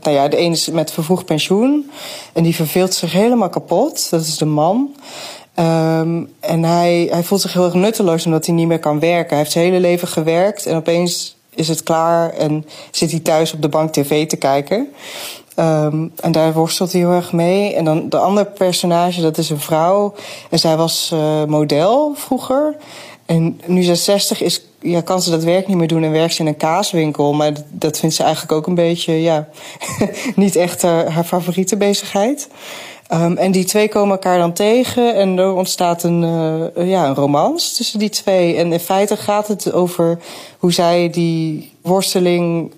nou 0.00 0.10
ja, 0.10 0.28
de 0.28 0.36
ene 0.36 0.54
is 0.54 0.68
met 0.68 0.90
vervroegd 0.90 1.24
pensioen. 1.24 1.90
En 2.32 2.42
die 2.42 2.54
verveelt 2.54 2.94
zich 2.94 3.12
helemaal 3.12 3.48
kapot. 3.48 4.10
Dat 4.10 4.20
is 4.20 4.38
de 4.38 4.44
man. 4.44 4.94
Um, 5.58 6.32
en 6.40 6.64
hij, 6.64 7.08
hij 7.10 7.22
voelt 7.22 7.40
zich 7.40 7.52
heel 7.52 7.64
erg 7.64 7.74
nutteloos 7.74 8.26
omdat 8.26 8.46
hij 8.46 8.54
niet 8.54 8.66
meer 8.66 8.78
kan 8.78 9.00
werken. 9.00 9.28
Hij 9.28 9.38
heeft 9.38 9.52
zijn 9.52 9.64
hele 9.64 9.80
leven 9.80 10.08
gewerkt 10.08 10.66
en 10.66 10.76
opeens 10.76 11.36
is 11.54 11.68
het 11.68 11.82
klaar 11.82 12.30
en 12.32 12.66
zit 12.90 13.10
hij 13.10 13.20
thuis 13.20 13.52
op 13.52 13.62
de 13.62 13.68
bank 13.68 13.92
tv 13.92 14.26
te 14.26 14.36
kijken. 14.36 14.88
Um, 15.58 16.12
en 16.20 16.32
daar 16.32 16.52
worstelt 16.52 16.92
hij 16.92 17.00
heel 17.00 17.10
erg 17.10 17.32
mee. 17.32 17.74
En 17.74 17.84
dan 17.84 18.08
de 18.08 18.18
andere 18.18 18.46
personage, 18.46 19.20
dat 19.20 19.38
is 19.38 19.50
een 19.50 19.60
vrouw. 19.60 20.14
En 20.50 20.58
zij 20.58 20.76
was 20.76 21.10
uh, 21.14 21.44
model 21.44 22.12
vroeger. 22.14 22.76
En 23.26 23.60
nu 23.66 23.82
ze 23.82 23.94
60 23.94 24.42
is, 24.42 24.64
ja, 24.80 25.00
kan 25.00 25.22
ze 25.22 25.30
dat 25.30 25.44
werk 25.44 25.66
niet 25.66 25.76
meer 25.76 25.88
doen 25.88 26.02
en 26.02 26.10
werkt 26.10 26.34
ze 26.34 26.40
in 26.40 26.46
een 26.46 26.56
kaaswinkel. 26.56 27.32
Maar 27.32 27.52
dat 27.68 27.98
vindt 27.98 28.14
ze 28.14 28.22
eigenlijk 28.22 28.52
ook 28.52 28.66
een 28.66 28.74
beetje, 28.74 29.22
ja, 29.22 29.48
niet 30.36 30.56
echt 30.56 30.82
haar, 30.82 31.10
haar 31.10 31.24
favoriete 31.24 31.76
bezigheid. 31.76 32.48
Um, 33.12 33.36
en 33.36 33.52
die 33.52 33.64
twee 33.64 33.88
komen 33.88 34.10
elkaar 34.10 34.38
dan 34.38 34.52
tegen 34.52 35.14
en 35.14 35.38
er 35.38 35.52
ontstaat 35.52 36.02
een, 36.02 36.22
uh, 36.22 36.88
ja, 36.88 37.06
een 37.06 37.14
romance 37.14 37.74
tussen 37.74 37.98
die 37.98 38.08
twee. 38.08 38.56
En 38.56 38.72
in 38.72 38.80
feite 38.80 39.16
gaat 39.16 39.48
het 39.48 39.72
over 39.72 40.18
hoe 40.58 40.72
zij 40.72 41.10
die 41.10 41.72
worsteling 41.82 42.72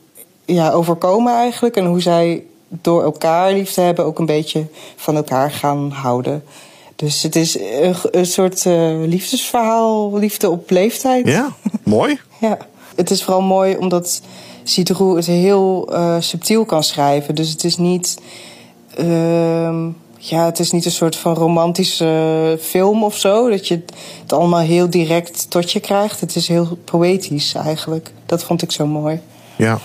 ja, 0.45 0.71
overkomen 0.71 1.33
eigenlijk. 1.33 1.77
En 1.77 1.87
hoe 1.87 2.01
zij 2.01 2.45
door 2.69 3.03
elkaar 3.03 3.53
lief 3.53 3.73
te 3.73 3.81
hebben 3.81 4.05
ook 4.05 4.19
een 4.19 4.27
beetje 4.27 4.67
van 4.97 5.17
elkaar 5.17 5.51
gaan 5.51 5.91
houden. 5.91 6.45
Dus 6.97 7.23
het 7.23 7.37
is 7.37 7.59
een, 7.59 7.95
een 8.11 8.27
soort 8.27 8.65
uh, 8.65 9.07
liefdesverhaal, 9.07 10.19
liefde 10.19 10.51
op 10.51 10.71
leeftijd. 10.71 11.27
Ja, 11.27 11.55
mooi. 11.83 12.21
ja, 12.41 12.59
het 12.97 13.11
is 13.11 13.23
vooral 13.23 13.43
mooi 13.43 13.77
omdat 13.77 14.23
Citroën 14.63 15.17
het 15.17 15.27
heel 15.27 15.89
uh, 15.93 16.17
subtiel 16.19 16.65
kan 16.65 16.83
schrijven. 16.83 17.35
Dus 17.35 17.51
het 17.51 17.65
is 17.65 17.77
niet... 17.77 18.19
Uh, 19.01 19.87
ja, 20.19 20.45
het 20.45 20.59
is 20.59 20.71
niet 20.71 20.85
een 20.85 20.91
soort 20.91 21.17
van 21.17 21.35
romantische 21.35 22.59
film 22.61 23.05
of 23.05 23.17
zo. 23.17 23.51
Dat 23.51 23.69
je 23.69 23.83
het 24.23 24.33
allemaal 24.33 24.61
heel 24.61 24.91
direct 24.91 25.51
tot 25.51 25.73
je 25.73 25.81
krijgt. 25.81 26.21
Het 26.21 26.37
is 26.37 26.49
heel 26.49 26.79
poëtisch 26.85 27.55
eigenlijk. 27.55 28.13
Dat 28.27 28.45
vond 28.45 28.63
ik 28.63 28.73
zo 28.73 28.87
mooi. 28.87 29.21
Ja. 29.57 29.79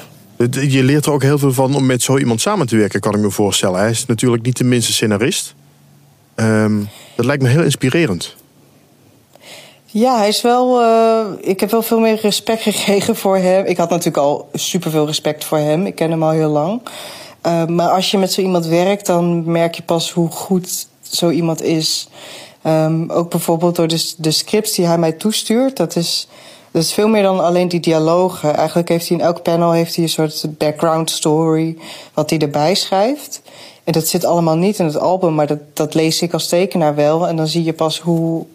Je 0.52 0.84
leert 0.84 1.06
er 1.06 1.12
ook 1.12 1.22
heel 1.22 1.38
veel 1.38 1.54
van 1.54 1.76
om 1.76 1.86
met 1.86 2.02
zo 2.02 2.18
iemand 2.18 2.42
samen 2.42 2.68
te 2.68 2.78
werken, 2.78 3.00
kan 3.00 3.14
ik 3.16 3.22
me 3.22 3.32
voorstellen. 3.32 3.80
Hij 3.80 3.90
is 3.90 4.06
natuurlijk 4.06 4.44
niet 4.44 4.58
de 4.58 4.64
minste 4.64 4.92
scenarist. 4.92 5.56
Um, 6.36 6.90
dat 7.16 7.26
lijkt 7.26 7.44
me 7.44 7.50
heel 7.50 7.64
inspirerend. 7.64 8.36
Ja, 9.86 10.18
hij 10.18 10.28
is 10.28 10.42
wel. 10.42 10.82
Uh, 10.82 11.26
ik 11.42 11.60
heb 11.60 11.72
wel 11.72 11.82
veel 11.82 12.00
meer 12.00 12.20
respect 12.22 12.62
gekregen 12.72 13.16
voor 13.16 13.38
hem. 13.38 13.66
Ik 13.66 13.78
had 13.78 13.90
natuurlijk 13.90 14.18
al 14.18 14.50
superveel 14.54 15.06
respect 15.06 15.44
voor 15.44 15.58
hem. 15.58 15.86
Ik 15.86 15.96
ken 15.96 16.12
hem 16.12 16.24
al 16.24 16.30
heel 16.30 16.50
lang. 16.50 16.82
Uh, 17.46 17.66
maar 17.66 17.90
als 17.90 18.12
je 18.12 18.18
met 18.18 18.32
zo 18.32 18.42
iemand 18.42 18.66
werkt, 18.66 19.06
dan 19.06 19.52
merk 19.52 19.76
je 19.76 19.84
pas 19.84 20.12
hoe 20.12 20.30
goed 20.30 20.88
zo 21.02 21.30
iemand 21.30 21.62
is. 21.62 22.08
Um, 22.68 23.12
ook 23.12 23.30
bijvoorbeeld 23.30 23.76
door 23.76 23.88
de, 23.88 24.14
de 24.18 24.32
scripts 24.32 24.76
die 24.76 24.86
hij 24.86 24.98
mij 24.98 25.12
toestuurt. 25.12 25.78
Dat 25.78 25.96
is, 25.96 26.28
dat 26.74 26.84
is 26.84 26.94
veel 26.94 27.08
meer 27.08 27.24
dan 27.24 27.40
alleen 27.40 27.68
die 27.68 27.80
dialogen. 27.80 28.56
Eigenlijk 28.56 28.90
heeft 28.90 29.08
hij 29.08 29.18
in 29.18 29.24
elk 29.24 29.42
panel 29.42 29.72
heeft 29.72 29.96
hij 29.96 30.04
een 30.04 30.10
soort 30.10 30.58
background 30.58 31.10
story. 31.10 31.78
Wat 32.14 32.30
hij 32.30 32.40
erbij 32.40 32.76
schrijft. 32.76 33.42
En 33.84 33.94
dat 33.94 34.08
zit 34.08 34.26
allemaal 34.26 34.56
niet 34.56 34.80
in 34.80 34.86
het 34.86 34.98
album, 34.98 35.36
maar 35.36 35.48
dat, 35.48 35.60
dat 35.74 35.94
lees 35.94 36.22
ik 36.22 36.34
als 36.34 36.48
tekenaar 36.48 36.96
wel. 36.96 37.28
En 37.28 37.36
dan 37.36 37.48
zie 37.48 37.64
je 37.64 37.74
pas 37.74 38.00
hoe, 38.00 38.46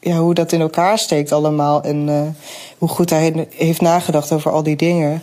ja, 0.00 0.16
hoe 0.16 0.34
dat 0.34 0.52
in 0.52 0.60
elkaar 0.60 0.98
steekt 0.98 1.32
allemaal. 1.32 1.82
En 1.82 2.08
uh, 2.08 2.20
hoe 2.78 2.88
goed 2.88 3.10
hij 3.10 3.46
heeft 3.50 3.80
nagedacht 3.80 4.32
over 4.32 4.50
al 4.50 4.62
die 4.62 4.76
dingen. 4.76 5.22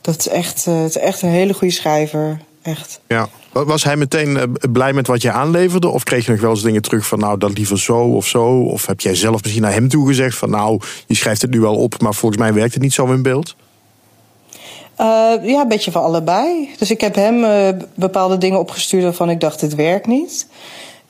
Dat 0.00 0.18
is 0.18 0.28
echt, 0.28 0.66
uh, 0.68 0.80
het 0.80 0.88
is 0.88 0.98
echt 0.98 1.22
een 1.22 1.28
hele 1.28 1.54
goede 1.54 1.74
schrijver. 1.74 2.40
Echt. 2.64 3.00
Ja. 3.08 3.28
Was 3.52 3.84
hij 3.84 3.96
meteen 3.96 4.36
eh, 4.36 4.42
blij 4.72 4.92
met 4.92 5.06
wat 5.06 5.22
je 5.22 5.30
aanleverde? 5.30 5.88
Of 5.88 6.02
kreeg 6.02 6.24
je 6.24 6.30
nog 6.30 6.40
wel 6.40 6.50
eens 6.50 6.62
dingen 6.62 6.82
terug 6.82 7.06
van 7.06 7.18
nou, 7.18 7.38
dat 7.38 7.56
liever 7.56 7.78
zo 7.78 7.98
of 7.98 8.26
zo? 8.26 8.60
Of 8.60 8.86
heb 8.86 9.00
jij 9.00 9.14
zelf 9.14 9.42
misschien 9.42 9.62
naar 9.62 9.72
hem 9.72 9.88
toe 9.88 10.06
gezegd 10.06 10.36
van 10.36 10.50
nou, 10.50 10.80
je 11.06 11.14
schrijft 11.14 11.42
het 11.42 11.50
nu 11.50 11.60
wel 11.60 11.76
op, 11.76 12.00
maar 12.00 12.14
volgens 12.14 12.40
mij 12.40 12.52
werkt 12.52 12.74
het 12.74 12.82
niet 12.82 12.92
zo 12.92 13.06
in 13.06 13.22
beeld? 13.22 13.56
Uh, 15.00 15.06
ja, 15.42 15.60
een 15.60 15.68
beetje 15.68 15.90
van 15.90 16.02
allebei. 16.02 16.70
Dus 16.78 16.90
ik 16.90 17.00
heb 17.00 17.14
hem 17.14 17.44
uh, 17.44 17.68
bepaalde 17.94 18.38
dingen 18.38 18.58
opgestuurd 18.58 19.02
waarvan 19.02 19.30
ik 19.30 19.40
dacht, 19.40 19.60
dit 19.60 19.74
werkt 19.74 20.06
niet. 20.06 20.46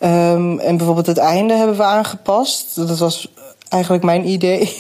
Um, 0.01 0.59
en 0.59 0.77
bijvoorbeeld 0.77 1.07
het 1.07 1.19
einde 1.19 1.55
hebben 1.55 1.77
we 1.77 1.83
aangepast. 1.83 2.77
Dat 2.77 2.99
was 2.99 3.29
eigenlijk 3.75 4.05
mijn 4.05 4.29
idee. 4.29 4.77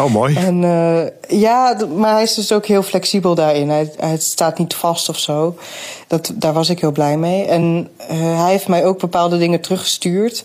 Oh, 0.00 0.10
mooi. 0.12 0.36
en 0.46 0.62
uh, 0.62 1.40
ja, 1.40 1.76
maar 1.96 2.12
hij 2.12 2.22
is 2.22 2.34
dus 2.34 2.52
ook 2.52 2.66
heel 2.66 2.82
flexibel 2.82 3.34
daarin. 3.34 3.68
Hij, 3.68 3.92
hij 3.96 4.16
staat 4.18 4.58
niet 4.58 4.74
vast 4.74 5.08
of 5.08 5.18
zo. 5.18 5.56
Dat, 6.06 6.32
daar 6.34 6.52
was 6.52 6.68
ik 6.68 6.80
heel 6.80 6.92
blij 6.92 7.16
mee. 7.16 7.44
En 7.44 7.88
hij 8.12 8.50
heeft 8.50 8.68
mij 8.68 8.84
ook 8.84 8.98
bepaalde 8.98 9.38
dingen 9.38 9.60
teruggestuurd. 9.60 10.44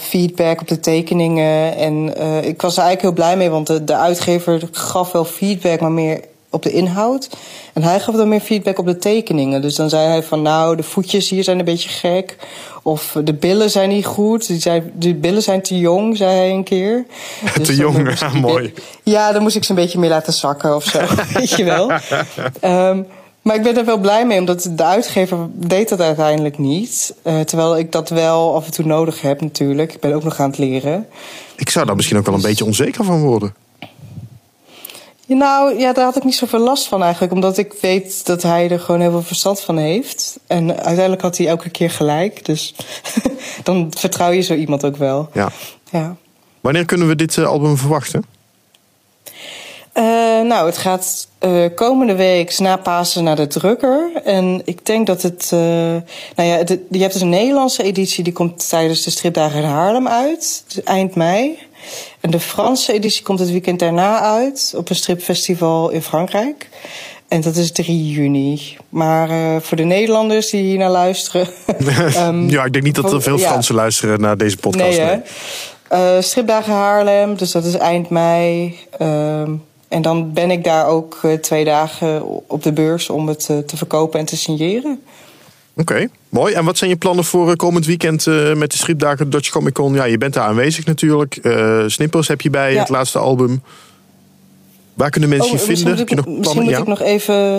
feedback 0.00 0.60
op 0.60 0.68
de 0.68 0.80
tekeningen. 0.80 1.76
En 1.76 2.06
ik 2.44 2.62
was 2.62 2.76
er 2.76 2.82
eigenlijk 2.82 3.00
heel 3.00 3.12
blij 3.12 3.36
mee, 3.36 3.50
want 3.50 3.66
de, 3.66 3.84
de 3.84 3.96
uitgever 3.96 4.68
gaf 4.72 5.12
wel 5.12 5.24
feedback, 5.24 5.80
maar 5.80 5.92
meer 5.92 6.20
op 6.56 6.62
de 6.62 6.72
inhoud. 6.72 7.28
En 7.72 7.82
hij 7.82 8.00
gaf 8.00 8.14
dan 8.14 8.28
meer 8.28 8.40
feedback 8.40 8.78
op 8.78 8.86
de 8.86 8.96
tekeningen. 8.96 9.62
Dus 9.62 9.74
dan 9.74 9.88
zei 9.88 10.08
hij 10.08 10.22
van 10.22 10.42
nou, 10.42 10.76
de 10.76 10.82
voetjes 10.82 11.28
hier 11.28 11.44
zijn 11.44 11.58
een 11.58 11.64
beetje 11.64 11.88
gek. 11.88 12.36
Of 12.82 13.16
de 13.24 13.34
billen 13.34 13.70
zijn 13.70 13.88
niet 13.88 14.06
goed. 14.06 14.46
Die 14.46 14.60
zei, 14.60 14.82
de 14.94 15.14
billen 15.14 15.42
zijn 15.42 15.62
te 15.62 15.78
jong, 15.78 16.16
zei 16.16 16.36
hij 16.36 16.50
een 16.50 16.64
keer. 16.64 17.04
Dus 17.56 17.66
te 17.66 17.76
jong, 17.76 18.18
ja, 18.18 18.28
mooi. 18.28 18.72
Ja, 19.02 19.32
dan 19.32 19.42
moest 19.42 19.56
ik 19.56 19.64
ze 19.64 19.70
een 19.70 19.76
beetje 19.76 19.98
meer 19.98 20.10
laten 20.10 20.32
zakken 20.32 20.74
of 20.74 20.84
zo. 20.84 21.00
weet 21.34 21.50
je 21.50 21.64
wel. 21.64 21.90
Um, 22.62 23.06
maar 23.46 23.56
ik 23.56 23.62
ben 23.62 23.76
er 23.76 23.84
wel 23.84 23.98
blij 23.98 24.26
mee, 24.26 24.38
omdat 24.38 24.70
de 24.70 24.84
uitgever 24.84 25.38
deed 25.52 25.88
dat 25.88 26.00
uiteindelijk 26.00 26.58
niet. 26.58 27.14
Uh, 27.24 27.40
terwijl 27.40 27.78
ik 27.78 27.92
dat 27.92 28.08
wel 28.08 28.54
af 28.54 28.66
en 28.66 28.72
toe 28.72 28.84
nodig 28.84 29.20
heb 29.20 29.40
natuurlijk. 29.40 29.92
Ik 29.92 30.00
ben 30.00 30.14
ook 30.14 30.24
nog 30.24 30.40
aan 30.40 30.50
het 30.50 30.58
leren. 30.58 31.06
Ik 31.56 31.70
zou 31.70 31.86
daar 31.86 31.96
misschien 31.96 32.16
ook 32.16 32.26
wel 32.26 32.34
een 32.34 32.40
beetje 32.40 32.64
onzeker 32.64 33.04
van 33.04 33.20
worden. 33.20 33.54
Nou, 35.26 35.78
ja, 35.78 35.92
daar 35.92 36.04
had 36.04 36.16
ik 36.16 36.24
niet 36.24 36.34
zoveel 36.34 36.60
last 36.60 36.86
van 36.86 37.02
eigenlijk. 37.02 37.32
Omdat 37.32 37.58
ik 37.58 37.72
weet 37.80 38.26
dat 38.26 38.42
hij 38.42 38.70
er 38.70 38.80
gewoon 38.80 39.00
heel 39.00 39.10
veel 39.10 39.22
verstand 39.22 39.60
van 39.60 39.76
heeft. 39.76 40.38
En 40.46 40.76
uiteindelijk 40.76 41.22
had 41.22 41.36
hij 41.36 41.46
elke 41.46 41.70
keer 41.70 41.90
gelijk. 41.90 42.44
Dus 42.44 42.74
dan 43.62 43.92
vertrouw 43.96 44.30
je 44.30 44.40
zo 44.40 44.54
iemand 44.54 44.84
ook 44.84 44.96
wel. 44.96 45.28
Ja. 45.32 45.48
ja. 45.90 46.16
Wanneer 46.60 46.84
kunnen 46.84 47.08
we 47.08 47.16
dit 47.16 47.38
album 47.38 47.76
verwachten? 47.76 48.24
Uh, 49.94 50.02
nou, 50.42 50.66
het 50.66 50.78
gaat 50.78 51.28
uh, 51.40 51.64
komende 51.74 52.14
week 52.14 52.58
na 52.58 52.76
Pasen 52.76 53.24
naar 53.24 53.36
de 53.36 53.46
drukker. 53.46 54.10
En 54.24 54.62
ik 54.64 54.86
denk 54.86 55.06
dat 55.06 55.22
het. 55.22 55.50
Uh, 55.54 55.60
nou 55.60 56.48
ja, 56.48 56.62
de, 56.62 56.86
je 56.90 57.00
hebt 57.00 57.12
dus 57.12 57.22
een 57.22 57.28
Nederlandse 57.28 57.82
editie, 57.82 58.24
die 58.24 58.32
komt 58.32 58.68
tijdens 58.68 59.02
de 59.02 59.10
stripdagen 59.10 59.62
in 59.62 59.68
Haarlem 59.68 60.08
uit. 60.08 60.64
Dus 60.66 60.82
eind 60.82 61.14
mei. 61.14 61.58
En 62.20 62.30
de 62.30 62.40
Franse 62.40 62.92
editie 62.92 63.22
komt 63.22 63.38
het 63.38 63.50
weekend 63.50 63.78
daarna 63.78 64.20
uit 64.20 64.74
op 64.76 64.90
een 64.90 64.96
stripfestival 64.96 65.90
in 65.90 66.02
Frankrijk. 66.02 66.68
En 67.28 67.40
dat 67.40 67.56
is 67.56 67.72
3 67.72 68.10
juni. 68.10 68.76
Maar 68.88 69.30
uh, 69.30 69.56
voor 69.60 69.76
de 69.76 69.84
Nederlanders 69.84 70.50
die 70.50 70.62
hier 70.62 70.78
naar 70.78 70.90
luisteren. 70.90 71.48
um, 72.16 72.48
ja, 72.56 72.64
ik 72.64 72.72
denk 72.72 72.84
niet 72.84 72.94
dat 72.94 73.12
er 73.12 73.22
veel 73.22 73.38
Fransen 73.38 73.74
ja. 73.74 73.80
luisteren 73.80 74.20
naar 74.20 74.36
deze 74.36 74.56
podcast. 74.56 74.98
Nee, 74.98 75.06
nee. 75.06 75.20
Uh, 75.92 76.20
stripdagen 76.20 76.72
Haarlem, 76.72 77.36
dus 77.36 77.50
dat 77.50 77.64
is 77.64 77.74
eind 77.74 78.08
mei. 78.08 78.78
Um, 79.02 79.64
en 79.88 80.02
dan 80.02 80.32
ben 80.32 80.50
ik 80.50 80.64
daar 80.64 80.86
ook 80.86 81.20
uh, 81.24 81.32
twee 81.32 81.64
dagen 81.64 82.22
op 82.48 82.62
de 82.62 82.72
beurs 82.72 83.10
om 83.10 83.28
het 83.28 83.44
te 83.44 83.76
verkopen 83.76 84.20
en 84.20 84.26
te 84.26 84.36
signeren. 84.36 85.02
Oké, 85.78 85.92
okay, 85.92 86.08
mooi. 86.28 86.54
En 86.54 86.64
wat 86.64 86.78
zijn 86.78 86.90
je 86.90 86.96
plannen 86.96 87.24
voor 87.24 87.56
komend 87.56 87.86
weekend 87.86 88.26
uh, 88.26 88.54
met 88.54 88.70
de 88.70 88.76
stripdagen 88.76 89.30
Dutch 89.30 89.50
Comic 89.50 89.72
Con? 89.72 89.94
Ja, 89.94 90.04
je 90.04 90.18
bent 90.18 90.34
daar 90.34 90.46
aanwezig 90.46 90.84
natuurlijk. 90.84 91.38
Uh, 91.42 91.84
snippers 91.86 92.28
heb 92.28 92.40
je 92.40 92.50
bij 92.50 92.72
ja. 92.72 92.78
het 92.78 92.88
laatste 92.88 93.18
album. 93.18 93.62
Waar 94.94 95.10
kunnen 95.10 95.28
mensen 95.28 95.52
oh, 95.52 95.58
je 95.58 95.64
vinden? 95.64 95.84
Misschien, 95.84 95.98
heb 95.98 96.08
je 96.08 96.14
nog 96.14 96.24
plannen? 96.24 96.40
misschien 96.40 96.62
moet 96.62 96.72
ja? 96.72 96.78
ik 96.78 96.86
nog 96.86 97.00
even 97.00 97.58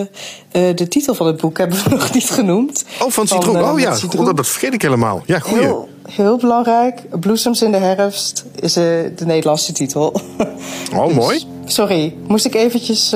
uh, 0.51 0.75
de 0.75 0.87
titel 0.87 1.15
van 1.15 1.27
het 1.27 1.37
boek 1.37 1.57
hebben 1.57 1.83
we 1.83 1.89
nog 1.95 2.13
niet 2.13 2.29
genoemd. 2.29 2.85
Oh, 3.01 3.09
van 3.09 3.27
Citroen. 3.27 3.63
oh 3.63 3.79
ja, 3.79 3.95
Citroen. 3.95 4.35
dat 4.35 4.47
vergeet 4.47 4.73
ik 4.73 4.81
helemaal. 4.81 5.23
Ja, 5.25 5.39
goeie. 5.39 5.63
Heel, 5.63 5.89
heel 6.09 6.37
belangrijk. 6.37 7.19
Bloesems 7.19 7.61
in 7.61 7.71
de 7.71 7.77
herfst 7.77 8.45
is 8.59 8.73
de 8.73 9.13
Nederlandse 9.25 9.71
titel. 9.71 10.13
Oh, 10.93 11.07
dus, 11.07 11.15
mooi. 11.15 11.43
Sorry, 11.65 12.15
moest 12.27 12.45
ik 12.45 12.55
eventjes 12.55 13.15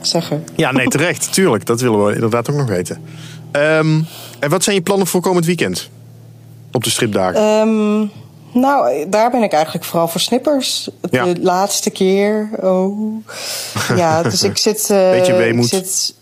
zeggen. 0.00 0.44
Ja, 0.56 0.72
nee, 0.72 0.88
terecht. 0.88 1.32
tuurlijk, 1.34 1.66
dat 1.66 1.80
willen 1.80 2.04
we 2.04 2.14
inderdaad 2.14 2.50
ook 2.50 2.56
nog 2.56 2.68
weten. 2.68 3.02
Um, 3.52 4.06
en 4.46 4.52
wat 4.52 4.64
zijn 4.64 4.76
je 4.76 4.82
plannen 4.82 5.06
voor 5.06 5.20
komend 5.20 5.44
weekend? 5.46 5.90
Op 6.72 6.84
de 6.84 6.90
stripdagen? 6.90 7.42
Um, 7.42 8.10
nou, 8.52 9.08
daar 9.08 9.30
ben 9.30 9.42
ik 9.42 9.52
eigenlijk 9.52 9.84
vooral 9.84 10.08
voor 10.08 10.20
snippers. 10.20 10.88
Ja. 11.10 11.24
De 11.24 11.42
laatste 11.42 11.90
keer. 11.90 12.48
Oh. 12.60 13.24
Ja, 13.96 14.22
dus 14.22 14.42
ik 14.42 14.56
zit. 14.56 14.88
Uh, 14.90 15.10
Beetje 15.10 15.36
weemoed. 15.36 15.68
Zit, 15.68 16.14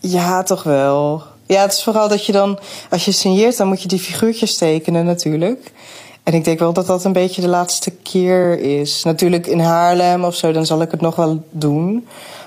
ja, 0.00 0.42
toch 0.42 0.62
wel. 0.62 1.22
Ja, 1.46 1.62
het 1.62 1.72
is 1.72 1.82
vooral 1.82 2.08
dat 2.08 2.26
je 2.26 2.32
dan, 2.32 2.58
als 2.90 3.04
je 3.04 3.12
signeert, 3.12 3.56
dan 3.56 3.68
moet 3.68 3.82
je 3.82 3.88
die 3.88 3.98
figuurtjes 3.98 4.56
tekenen 4.56 5.04
natuurlijk. 5.04 5.72
En 6.22 6.34
ik 6.34 6.44
denk 6.44 6.58
wel 6.58 6.72
dat 6.72 6.86
dat 6.86 7.04
een 7.04 7.12
beetje 7.12 7.40
de 7.40 7.48
laatste 7.48 7.90
keer 7.90 8.58
is. 8.58 9.02
Natuurlijk 9.02 9.46
in 9.46 9.60
Haarlem 9.60 10.24
of 10.24 10.34
zo, 10.34 10.52
dan 10.52 10.66
zal 10.66 10.82
ik 10.82 10.90
het 10.90 11.00
nog 11.00 11.16
wel 11.16 11.44
doen. 11.50 12.06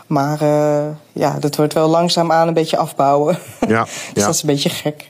Maar 0.09 0.41
uh, 0.41 0.85
ja, 1.11 1.37
dat 1.39 1.55
wordt 1.55 1.73
wel 1.73 1.87
langzaamaan 1.87 2.47
een 2.47 2.53
beetje 2.53 2.77
afbouwen. 2.77 3.37
Ja, 3.67 3.83
dus 3.83 3.93
ja. 4.13 4.25
dat 4.25 4.35
is 4.35 4.41
een 4.41 4.47
beetje 4.47 4.69
gek. 4.69 5.09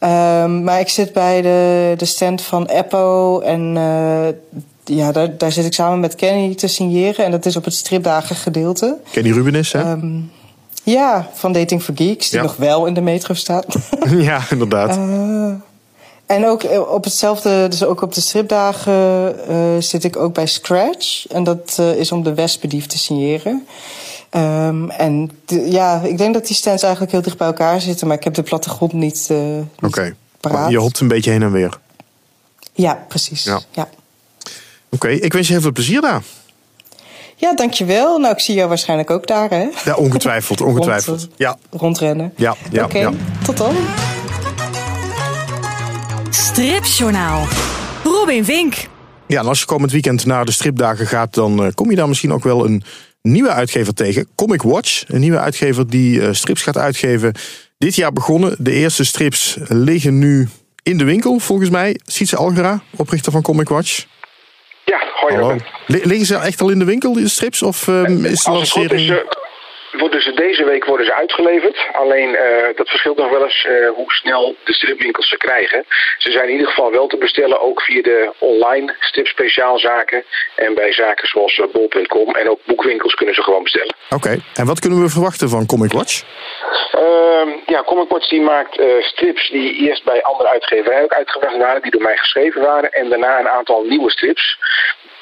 Um, 0.00 0.64
maar 0.64 0.80
ik 0.80 0.88
zit 0.88 1.12
bij 1.12 1.42
de, 1.42 1.94
de 1.96 2.04
stand 2.04 2.42
van 2.42 2.66
Eppo. 2.66 3.40
En 3.40 3.76
uh, 3.76 4.96
ja, 4.96 5.12
daar, 5.12 5.36
daar 5.36 5.52
zit 5.52 5.64
ik 5.64 5.72
samen 5.74 6.00
met 6.00 6.14
Kenny 6.14 6.54
te 6.54 6.66
signeren. 6.66 7.24
En 7.24 7.30
dat 7.30 7.46
is 7.46 7.56
op 7.56 7.64
het 7.64 7.74
stripdagen 7.74 8.36
gedeelte. 8.36 8.96
Kenny 9.10 9.30
Rubenis, 9.32 9.72
hè? 9.72 9.90
Um, 9.90 10.30
ja, 10.82 11.30
van 11.34 11.52
Dating 11.52 11.82
for 11.82 11.94
Geeks, 11.96 12.30
die 12.30 12.38
Ja. 12.38 12.44
nog 12.44 12.56
wel 12.56 12.86
in 12.86 12.94
de 12.94 13.00
metro 13.00 13.34
staat. 13.34 13.76
ja, 14.10 14.40
inderdaad. 14.50 14.96
Uh, 14.96 15.52
en 16.26 16.46
ook 16.46 16.62
eh, 16.62 16.92
op 16.92 17.04
hetzelfde, 17.04 17.68
dus 17.68 17.84
ook 17.84 18.02
op 18.02 18.14
de 18.14 18.20
stripdagen 18.20 19.36
uh, 19.50 19.56
zit 19.78 20.04
ik 20.04 20.16
ook 20.16 20.34
bij 20.34 20.46
Scratch. 20.46 21.26
En 21.28 21.44
dat 21.44 21.76
uh, 21.80 21.94
is 21.94 22.12
om 22.12 22.22
de 22.22 22.34
Wespendief 22.34 22.86
te 22.86 22.98
signeren. 22.98 23.66
Um, 24.30 24.90
en 24.90 25.30
de, 25.44 25.70
ja, 25.70 26.00
ik 26.04 26.18
denk 26.18 26.34
dat 26.34 26.46
die 26.46 26.56
stands 26.56 26.82
eigenlijk 26.82 27.12
heel 27.12 27.22
dicht 27.22 27.36
bij 27.38 27.46
elkaar 27.46 27.80
zitten, 27.80 28.06
maar 28.06 28.16
ik 28.16 28.24
heb 28.24 28.34
de 28.34 28.42
plattegrond 28.42 28.92
niet. 28.92 29.28
Uh, 29.32 29.38
niet 29.38 29.64
Oké, 29.82 30.14
paraat. 30.40 30.70
je 30.70 30.78
hopt 30.78 31.00
een 31.00 31.08
beetje 31.08 31.30
heen 31.30 31.42
en 31.42 31.52
weer. 31.52 31.78
Ja, 32.72 33.04
precies. 33.08 33.44
Ja. 33.44 33.60
Ja. 33.70 33.88
Oké, 34.90 35.08
ik 35.08 35.32
wens 35.32 35.46
je 35.46 35.52
heel 35.52 35.62
veel 35.62 35.72
plezier 35.72 36.00
daar. 36.00 36.22
ja, 37.36 37.54
dankjewel. 37.54 38.18
Nou, 38.18 38.32
ik 38.34 38.40
zie 38.40 38.54
jou 38.54 38.68
waarschijnlijk 38.68 39.10
ook 39.10 39.26
daar, 39.26 39.50
hè? 39.50 39.68
Ja, 39.84 39.94
ongetwijfeld, 39.94 40.60
ongetwijfeld. 40.60 41.20
Rond, 41.20 41.32
Ja, 41.36 41.56
Rondrennen. 41.70 42.32
ja, 42.36 42.54
ja. 42.70 42.84
Oké, 42.84 42.98
ja. 42.98 43.12
tot 43.44 43.56
dan. 43.56 43.74
Stripjournaal. 46.30 47.46
Robin 48.04 48.44
Vink. 48.44 48.74
Ja, 49.26 49.40
en 49.40 49.46
als 49.46 49.60
je 49.60 49.66
komend 49.66 49.92
weekend 49.92 50.26
naar 50.26 50.44
de 50.44 50.52
stripdagen 50.52 51.06
gaat, 51.06 51.34
dan 51.34 51.64
eh, 51.64 51.72
kom 51.74 51.90
je 51.90 51.96
daar 51.96 52.08
misschien 52.08 52.32
ook 52.32 52.42
wel 52.44 52.64
een 52.64 52.82
nieuwe 53.30 53.48
uitgever 53.48 53.94
tegen. 53.94 54.28
Comic 54.34 54.62
Watch, 54.62 55.04
een 55.06 55.20
nieuwe 55.20 55.38
uitgever 55.38 55.90
die 55.90 56.22
eh, 56.22 56.28
strips 56.32 56.62
gaat 56.62 56.78
uitgeven. 56.78 57.32
Dit 57.78 57.94
jaar 57.94 58.12
begonnen. 58.12 58.56
De 58.58 58.72
eerste 58.72 59.04
strips 59.04 59.56
liggen 59.68 60.18
nu 60.18 60.48
in 60.82 60.98
de 60.98 61.04
winkel, 61.04 61.38
volgens 61.38 61.70
mij. 61.70 62.00
Sietse 62.04 62.36
Algera, 62.36 62.82
oprichter 62.96 63.32
van 63.32 63.42
Comic 63.42 63.68
Watch. 63.68 64.04
Ja, 64.84 64.98
hoi 65.20 65.34
Hallo. 65.34 65.56
Liggen 65.86 66.26
ze 66.26 66.36
echt 66.36 66.60
al 66.60 66.68
in 66.68 66.78
de 66.78 66.84
winkel, 66.84 67.12
die 67.12 67.28
strips? 67.28 67.62
Of 67.62 67.88
ehm, 67.88 68.24
is 68.24 68.42
de 68.42 68.50
lancering... 68.50 69.22
worden 69.92 70.22
ze 70.22 70.32
deze 70.32 70.64
week 70.64 70.84
worden 70.84 71.06
ze 71.06 71.14
uitgeleverd. 71.14 71.88
Alleen 71.92 72.36
eh, 72.36 72.76
dat 72.76 72.88
verschilt 72.88 73.18
nog 73.18 73.30
wel 73.30 73.42
eens 73.42 73.64
eh, 73.64 73.88
hoe 73.94 74.12
snel 74.12 74.56
de 74.64 74.72
stripwinkels 74.72 75.28
ze 75.28 75.36
krijgen. 75.36 75.84
Ze 76.18 76.30
zijn 76.30 76.44
in 76.44 76.52
ieder 76.52 76.66
geval 76.66 76.90
wel 76.90 77.06
te 77.06 77.16
bestellen, 77.16 77.60
ook 77.60 77.82
via 77.82 78.02
de 78.02 78.32
online 78.38 78.94
stripspeciaalzaken. 79.00 80.24
En 80.54 80.74
bij 80.74 80.92
zaken 80.92 81.28
zoals 81.28 81.58
eh, 81.58 81.66
bol.com 81.72 82.34
en 82.34 82.50
ook 82.50 82.60
boekwinkels 82.64 83.14
kunnen 83.14 83.34
ze 83.34 83.42
gewoon 83.42 83.62
bestellen. 83.62 83.94
Oké, 84.10 84.38
en 84.54 84.66
wat 84.66 84.80
kunnen 84.80 85.02
we 85.02 85.08
verwachten 85.08 85.48
van 85.48 85.66
Comic 85.66 85.92
Watch? 85.92 86.22
Ehm, 86.92 87.48
ja, 87.66 87.82
Comic 87.82 88.08
Watch 88.08 88.28
die 88.28 88.40
maakt 88.40 88.82
strips 89.00 89.50
die 89.50 89.74
eerst 89.74 90.04
bij 90.04 90.22
andere 90.22 90.48
uitgeverijen 90.48 91.04
ook 91.04 91.12
uitgebracht 91.12 91.56
waren, 91.56 91.82
die 91.82 91.90
door 91.90 92.02
mij 92.02 92.16
geschreven 92.16 92.60
waren. 92.60 92.92
En 92.92 93.08
daarna 93.08 93.38
een 93.38 93.48
aantal 93.48 93.82
nieuwe 93.82 94.10
strips. 94.10 94.58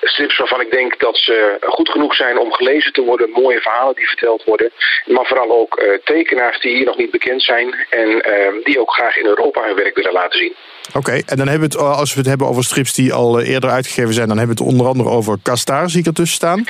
Strips 0.08 0.38
waarvan 0.38 0.60
ik 0.60 0.70
denk 0.70 1.00
dat 1.00 1.16
ze 1.16 1.56
goed 1.60 1.88
genoeg 1.88 2.14
zijn 2.14 2.38
om 2.38 2.52
gelezen 2.52 2.92
te 2.92 3.02
worden, 3.02 3.30
mooie 3.30 3.60
verhalen 3.60 3.94
die 3.94 4.08
verteld 4.08 4.44
worden. 4.44 4.70
Maar 5.06 5.26
vooral 5.26 5.50
ook 5.60 5.76
eh, 5.76 5.98
tekenaars 6.04 6.60
die 6.60 6.76
hier 6.76 6.84
nog 6.84 6.96
niet 6.96 7.10
bekend 7.10 7.42
zijn 7.42 7.86
en 7.90 8.20
ehm, 8.20 8.54
die 8.64 8.80
ook 8.80 8.90
graag 8.90 9.16
in 9.16 9.26
Europa 9.26 9.66
hun 9.66 9.76
werk 9.76 9.96
willen 9.96 10.12
laten 10.12 10.38
zien. 10.38 10.54
Oké, 10.94 11.12
en 11.12 11.36
dan 11.36 11.48
hebben 11.48 11.70
we 11.70 11.76
het, 11.76 11.86
als 11.98 12.12
we 12.12 12.18
het 12.18 12.28
hebben 12.28 12.46
over 12.46 12.64
strips 12.64 12.94
die 12.94 13.12
al 13.12 13.38
eh, 13.38 13.48
eerder 13.48 13.70
uitgegeven 13.70 14.14
zijn, 14.14 14.28
dan 14.28 14.38
hebben 14.38 14.56
we 14.56 14.62
het 14.62 14.72
onder 14.72 14.86
andere 14.86 15.08
over 15.08 15.36
Kastar, 15.42 15.90
zie 15.90 16.00
ik 16.00 16.06
ertussen 16.06 16.36
staan. 16.36 16.64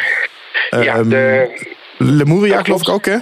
ja, 0.71 0.95
Ehm, 0.95 1.09
de, 1.09 1.75
Lemuria 1.99 2.62
geloof 2.62 2.81
ik 2.81 2.88
ook, 2.88 3.05
hè? 3.05 3.16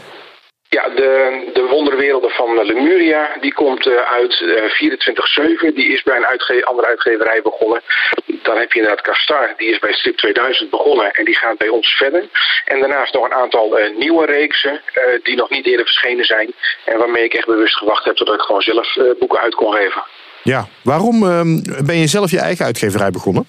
Ja, 0.68 0.88
de, 0.88 1.50
de 1.97 2.01
wonderwerelden 2.01 2.31
van 2.31 2.67
Lemuria, 2.67 3.37
die 3.41 3.55
komt 3.55 3.87
eh, 3.87 4.13
uit 4.19 4.35
eh 4.41 5.71
24-7. 5.71 5.75
Die 5.75 5.89
is 5.93 6.03
bij 6.03 6.17
een 6.17 6.27
uitge 6.27 6.65
andere 6.65 6.89
uitgeverij 6.89 7.43
begonnen. 7.43 7.81
Dan 8.43 8.57
heb 8.57 8.73
je 8.73 8.79
inderdaad 8.79 9.05
Castar, 9.05 9.55
die 9.57 9.69
is 9.69 9.79
bij 9.79 9.93
Strip 9.93 10.17
2000 10.17 10.71
begonnen 10.71 11.11
en 11.13 11.25
die 11.25 11.37
gaat 11.37 11.59
bij 11.59 11.69
ons 11.69 11.89
verder. 11.89 12.29
En 12.65 12.81
daarnaast 12.81 13.15
nog 13.15 13.25
een 13.25 13.35
aantal 13.35 13.79
eh, 13.79 13.97
nieuwe 13.97 14.27
reeksen 14.27 14.80
eh, 14.93 15.02
die 15.23 15.37
nog 15.37 15.50
niet 15.50 15.67
eerder 15.67 15.85
verschenen 15.85 16.25
zijn. 16.25 16.52
En 16.85 16.99
waarmee 16.99 17.25
ik 17.25 17.35
echt 17.35 17.47
bewust 17.47 17.76
gewacht 17.76 18.04
heb 18.04 18.17
totdat 18.17 18.35
ik 18.35 18.41
gewoon 18.41 18.63
zelf 18.63 18.97
eh, 18.97 19.04
boeken 19.19 19.41
uit 19.41 19.54
kon 19.54 19.73
geven. 19.73 20.02
Ja. 20.43 20.69
Waarom 20.83 21.23
ehm, 21.23 21.85
ben 21.87 21.97
je 21.97 22.07
zelf 22.07 22.30
je 22.30 22.41
eigen 22.41 22.65
uitgeverij 22.65 23.11
begonnen? 23.11 23.47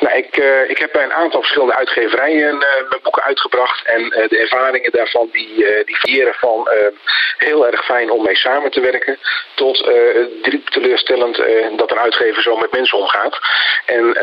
Nou, 0.00 0.16
ik, 0.16 0.36
uh, 0.36 0.70
ik 0.70 0.78
heb 0.78 0.92
bij 0.92 1.04
een 1.04 1.12
aantal 1.12 1.40
verschillende 1.40 1.76
uitgeverijen 1.76 2.54
uh, 2.54 2.88
mijn 2.88 3.02
boeken 3.02 3.22
uitgebracht. 3.22 3.86
En 3.86 4.00
uh, 4.00 4.28
de 4.28 4.38
ervaringen 4.38 4.92
daarvan 4.92 5.28
die, 5.32 5.64
die 5.84 6.28
van 6.30 6.68
heel 7.36 7.66
erg 7.66 7.84
fijn 7.84 8.10
om 8.10 8.22
mee 8.22 8.36
samen 8.36 8.70
te 8.70 8.80
werken. 8.80 9.18
Tot 9.54 9.90
diep 10.42 10.68
teleurstellend 10.68 11.42
dat 11.76 11.90
een 11.90 11.98
uitgever 11.98 12.42
zo 12.42 12.56
met 12.56 12.72
mensen 12.72 12.98
omgaat. 12.98 13.38
En 13.86 14.16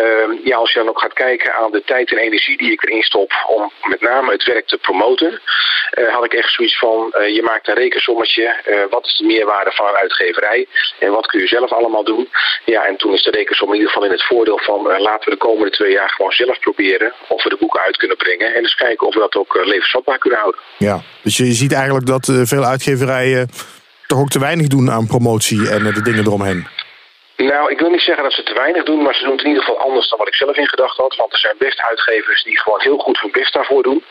ja, 0.44 0.58
als 0.58 0.72
je 0.72 0.80
dan 0.80 0.90
ook 0.90 1.00
gaat 1.00 1.14
kijken 1.14 1.54
aan 1.54 1.72
de 1.72 1.84
tijd 1.84 2.12
en 2.12 2.18
energie 2.18 2.58
die 2.58 2.72
ik 2.72 2.84
erin 2.84 3.02
stop 3.02 3.32
om 3.48 3.72
met 3.82 4.02
name 4.02 4.32
het 4.32 4.44
werk 4.44 4.68
te 4.68 4.78
promoten. 4.78 5.42
had 6.10 6.26
ik 6.26 6.34
echt 6.34 6.54
zoiets 6.54 6.78
van, 6.78 7.14
je 7.28 7.42
maakt 7.44 7.68
een 7.68 7.74
rekensommetje. 7.74 8.56
wat 8.90 9.06
is 9.06 9.18
de 9.18 9.26
meerwaarde 9.26 9.72
van 9.72 9.88
een 9.88 9.96
uitgeverij? 9.96 10.68
En 11.00 11.12
wat 11.12 11.28
kun 11.28 11.40
je 11.40 11.48
zelf 11.48 11.72
allemaal 11.72 12.04
doen? 12.04 12.30
Ja, 12.66 12.86
en 12.86 12.98
toen 12.98 13.14
is 13.14 13.24
de 13.24 13.32
rekensom 13.32 13.68
in 13.68 13.76
ieder 13.76 13.90
geval 13.90 14.06
in 14.06 14.12
het 14.12 14.24
voordeel 14.24 14.60
van 14.60 14.82
laten 15.02 15.30
we 15.30 15.36
de 15.36 15.46
komende 15.46 15.67
twee 15.72 15.92
jaar 15.92 16.10
gewoon 16.10 16.32
zelf 16.32 16.60
proberen 16.60 17.14
of 17.28 17.44
we 17.44 17.50
de 17.50 17.58
boeken 17.60 17.82
uit 17.82 17.98
kunnen 17.98 18.18
brengen. 18.18 18.56
En 18.56 18.62
eens 18.62 18.76
kijken 18.76 19.08
of 19.08 19.14
we 19.14 19.20
dat 19.20 19.36
ook 19.36 19.56
uh, 19.56 19.66
levensvatbaar 19.66 20.18
kunnen 20.18 20.40
houden. 20.40 20.62
Ja, 20.78 21.02
dus 21.22 21.38
je 21.38 21.54
ziet 21.54 21.74
eigenlijk 21.74 22.06
dat 22.06 22.28
uh, 22.28 22.42
veel 22.44 22.64
uitgeverijen 22.64 23.50
toch 24.08 24.20
ook 24.20 24.30
te 24.30 24.40
weinig 24.40 24.68
doen 24.68 24.92
aan 24.92 25.08
promotie 25.08 25.70
en 25.70 25.86
uh, 25.86 25.94
de 25.94 26.02
dingen 26.02 26.26
eromheen. 26.26 26.68
Nou, 27.38 27.72
ik 27.72 27.80
wil 27.80 27.90
niet 27.90 28.02
zeggen 28.02 28.24
dat 28.24 28.34
ze 28.34 28.44
te 28.44 28.54
weinig 28.54 28.84
doen, 28.84 29.02
maar 29.02 29.16
ze 29.16 29.24
doen 29.24 29.32
het 29.32 29.42
in 29.42 29.48
ieder 29.48 29.64
geval 29.64 29.80
anders 29.80 30.10
dan 30.10 30.18
wat 30.18 30.28
ik 30.28 30.36
zelf 30.36 30.58
in 30.58 30.68
gedacht 30.68 30.98
had. 30.98 31.16
Want 31.16 31.34
er 31.34 31.40
zijn 31.40 31.56
best 31.58 31.82
uitgevers 31.82 32.44
die 32.44 32.60
gewoon 32.60 32.82
heel 32.82 32.98
goed 32.98 33.20
hun 33.22 33.32
best 33.32 33.54
daarvoor 33.54 33.84
doen. 33.84 34.04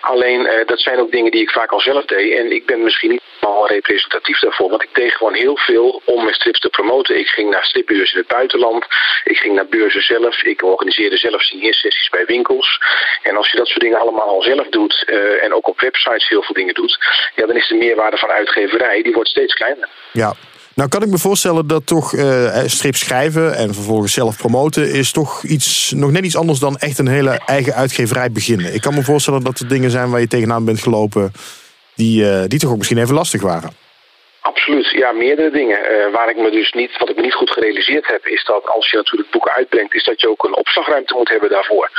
Alleen, 0.00 0.40
uh, 0.40 0.66
dat 0.66 0.80
zijn 0.80 1.00
ook 1.00 1.10
dingen 1.10 1.30
die 1.30 1.40
ik 1.40 1.50
vaak 1.50 1.70
al 1.72 1.80
zelf 1.80 2.04
deed. 2.04 2.38
En 2.38 2.52
ik 2.52 2.66
ben 2.66 2.82
misschien 2.82 3.10
niet 3.10 3.22
al 3.40 3.68
representatief 3.68 4.38
daarvoor, 4.38 4.70
want 4.70 4.82
ik 4.82 4.94
deed 4.94 5.14
gewoon 5.14 5.34
heel 5.34 5.56
veel 5.56 6.02
om 6.04 6.22
mijn 6.22 6.34
strips 6.34 6.60
te 6.60 6.68
promoten. 6.68 7.18
Ik 7.18 7.26
ging 7.26 7.50
naar 7.50 7.64
stripbeurzen 7.64 8.16
in 8.16 8.24
het 8.26 8.36
buitenland. 8.36 8.86
Ik 9.24 9.36
ging 9.36 9.54
naar 9.54 9.66
beurzen 9.66 10.02
zelf. 10.02 10.42
Ik 10.42 10.62
organiseerde 10.62 11.16
zelf 11.16 11.42
signeersessies 11.42 12.08
bij 12.08 12.24
winkels. 12.26 12.78
En 13.22 13.36
als 13.36 13.50
je 13.50 13.56
dat 13.56 13.66
soort 13.66 13.80
dingen 13.80 14.00
allemaal 14.00 14.28
al 14.28 14.42
zelf 14.42 14.68
doet 14.68 15.04
uh, 15.06 15.44
en 15.44 15.54
ook 15.54 15.68
op 15.68 15.80
websites 15.80 16.28
heel 16.28 16.42
veel 16.42 16.54
dingen 16.54 16.74
doet, 16.74 16.98
ja, 17.34 17.46
dan 17.46 17.56
is 17.56 17.68
de 17.68 17.74
meerwaarde 17.74 18.16
van 18.16 18.30
uitgeverij, 18.30 19.02
die 19.02 19.12
wordt 19.12 19.28
steeds 19.28 19.54
kleiner. 19.54 19.88
Ja, 20.12 20.34
nou 20.74 20.88
kan 20.88 21.02
ik 21.02 21.08
me 21.08 21.18
voorstellen 21.18 21.66
dat 21.66 21.86
toch 21.86 22.12
uh, 22.12 22.58
strip 22.66 22.96
schrijven 22.96 23.56
en 23.56 23.74
vervolgens 23.74 24.12
zelf 24.12 24.36
promoten 24.36 24.92
is 24.92 25.12
toch 25.12 25.42
iets, 25.42 25.92
nog 25.96 26.10
net 26.10 26.24
iets 26.24 26.36
anders 26.36 26.58
dan 26.58 26.78
echt 26.78 26.98
een 26.98 27.08
hele 27.08 27.30
eigen 27.30 27.74
uitgeverij 27.74 28.32
beginnen. 28.32 28.74
Ik 28.74 28.80
kan 28.80 28.94
me 28.94 29.02
voorstellen 29.02 29.44
dat 29.44 29.58
er 29.58 29.68
dingen 29.68 29.90
zijn 29.90 30.10
waar 30.10 30.20
je 30.20 30.26
tegenaan 30.26 30.64
bent 30.64 30.82
gelopen 30.82 31.32
die, 31.94 32.22
uh, 32.22 32.42
die 32.46 32.58
toch 32.58 32.70
ook 32.70 32.76
misschien 32.76 32.98
even 32.98 33.14
lastig 33.14 33.42
waren. 33.42 33.83
Absoluut, 34.46 34.90
ja, 34.90 35.12
meerdere 35.12 35.50
dingen. 35.50 35.78
Uh, 35.92 36.10
waar 36.12 36.28
ik 36.30 36.36
me 36.36 36.50
dus 36.50 36.72
niet, 36.72 36.98
wat 36.98 37.08
ik 37.08 37.20
niet 37.20 37.34
goed 37.34 37.50
gerealiseerd 37.50 38.06
heb, 38.06 38.26
is 38.26 38.44
dat 38.44 38.66
als 38.66 38.90
je 38.90 38.96
natuurlijk 38.96 39.30
boeken 39.30 39.52
uitbrengt, 39.52 39.94
is 39.94 40.04
dat 40.04 40.20
je 40.20 40.28
ook 40.28 40.44
een 40.44 40.56
opslagruimte 40.56 41.14
moet 41.14 41.28
hebben 41.28 41.50
daarvoor. 41.50 41.90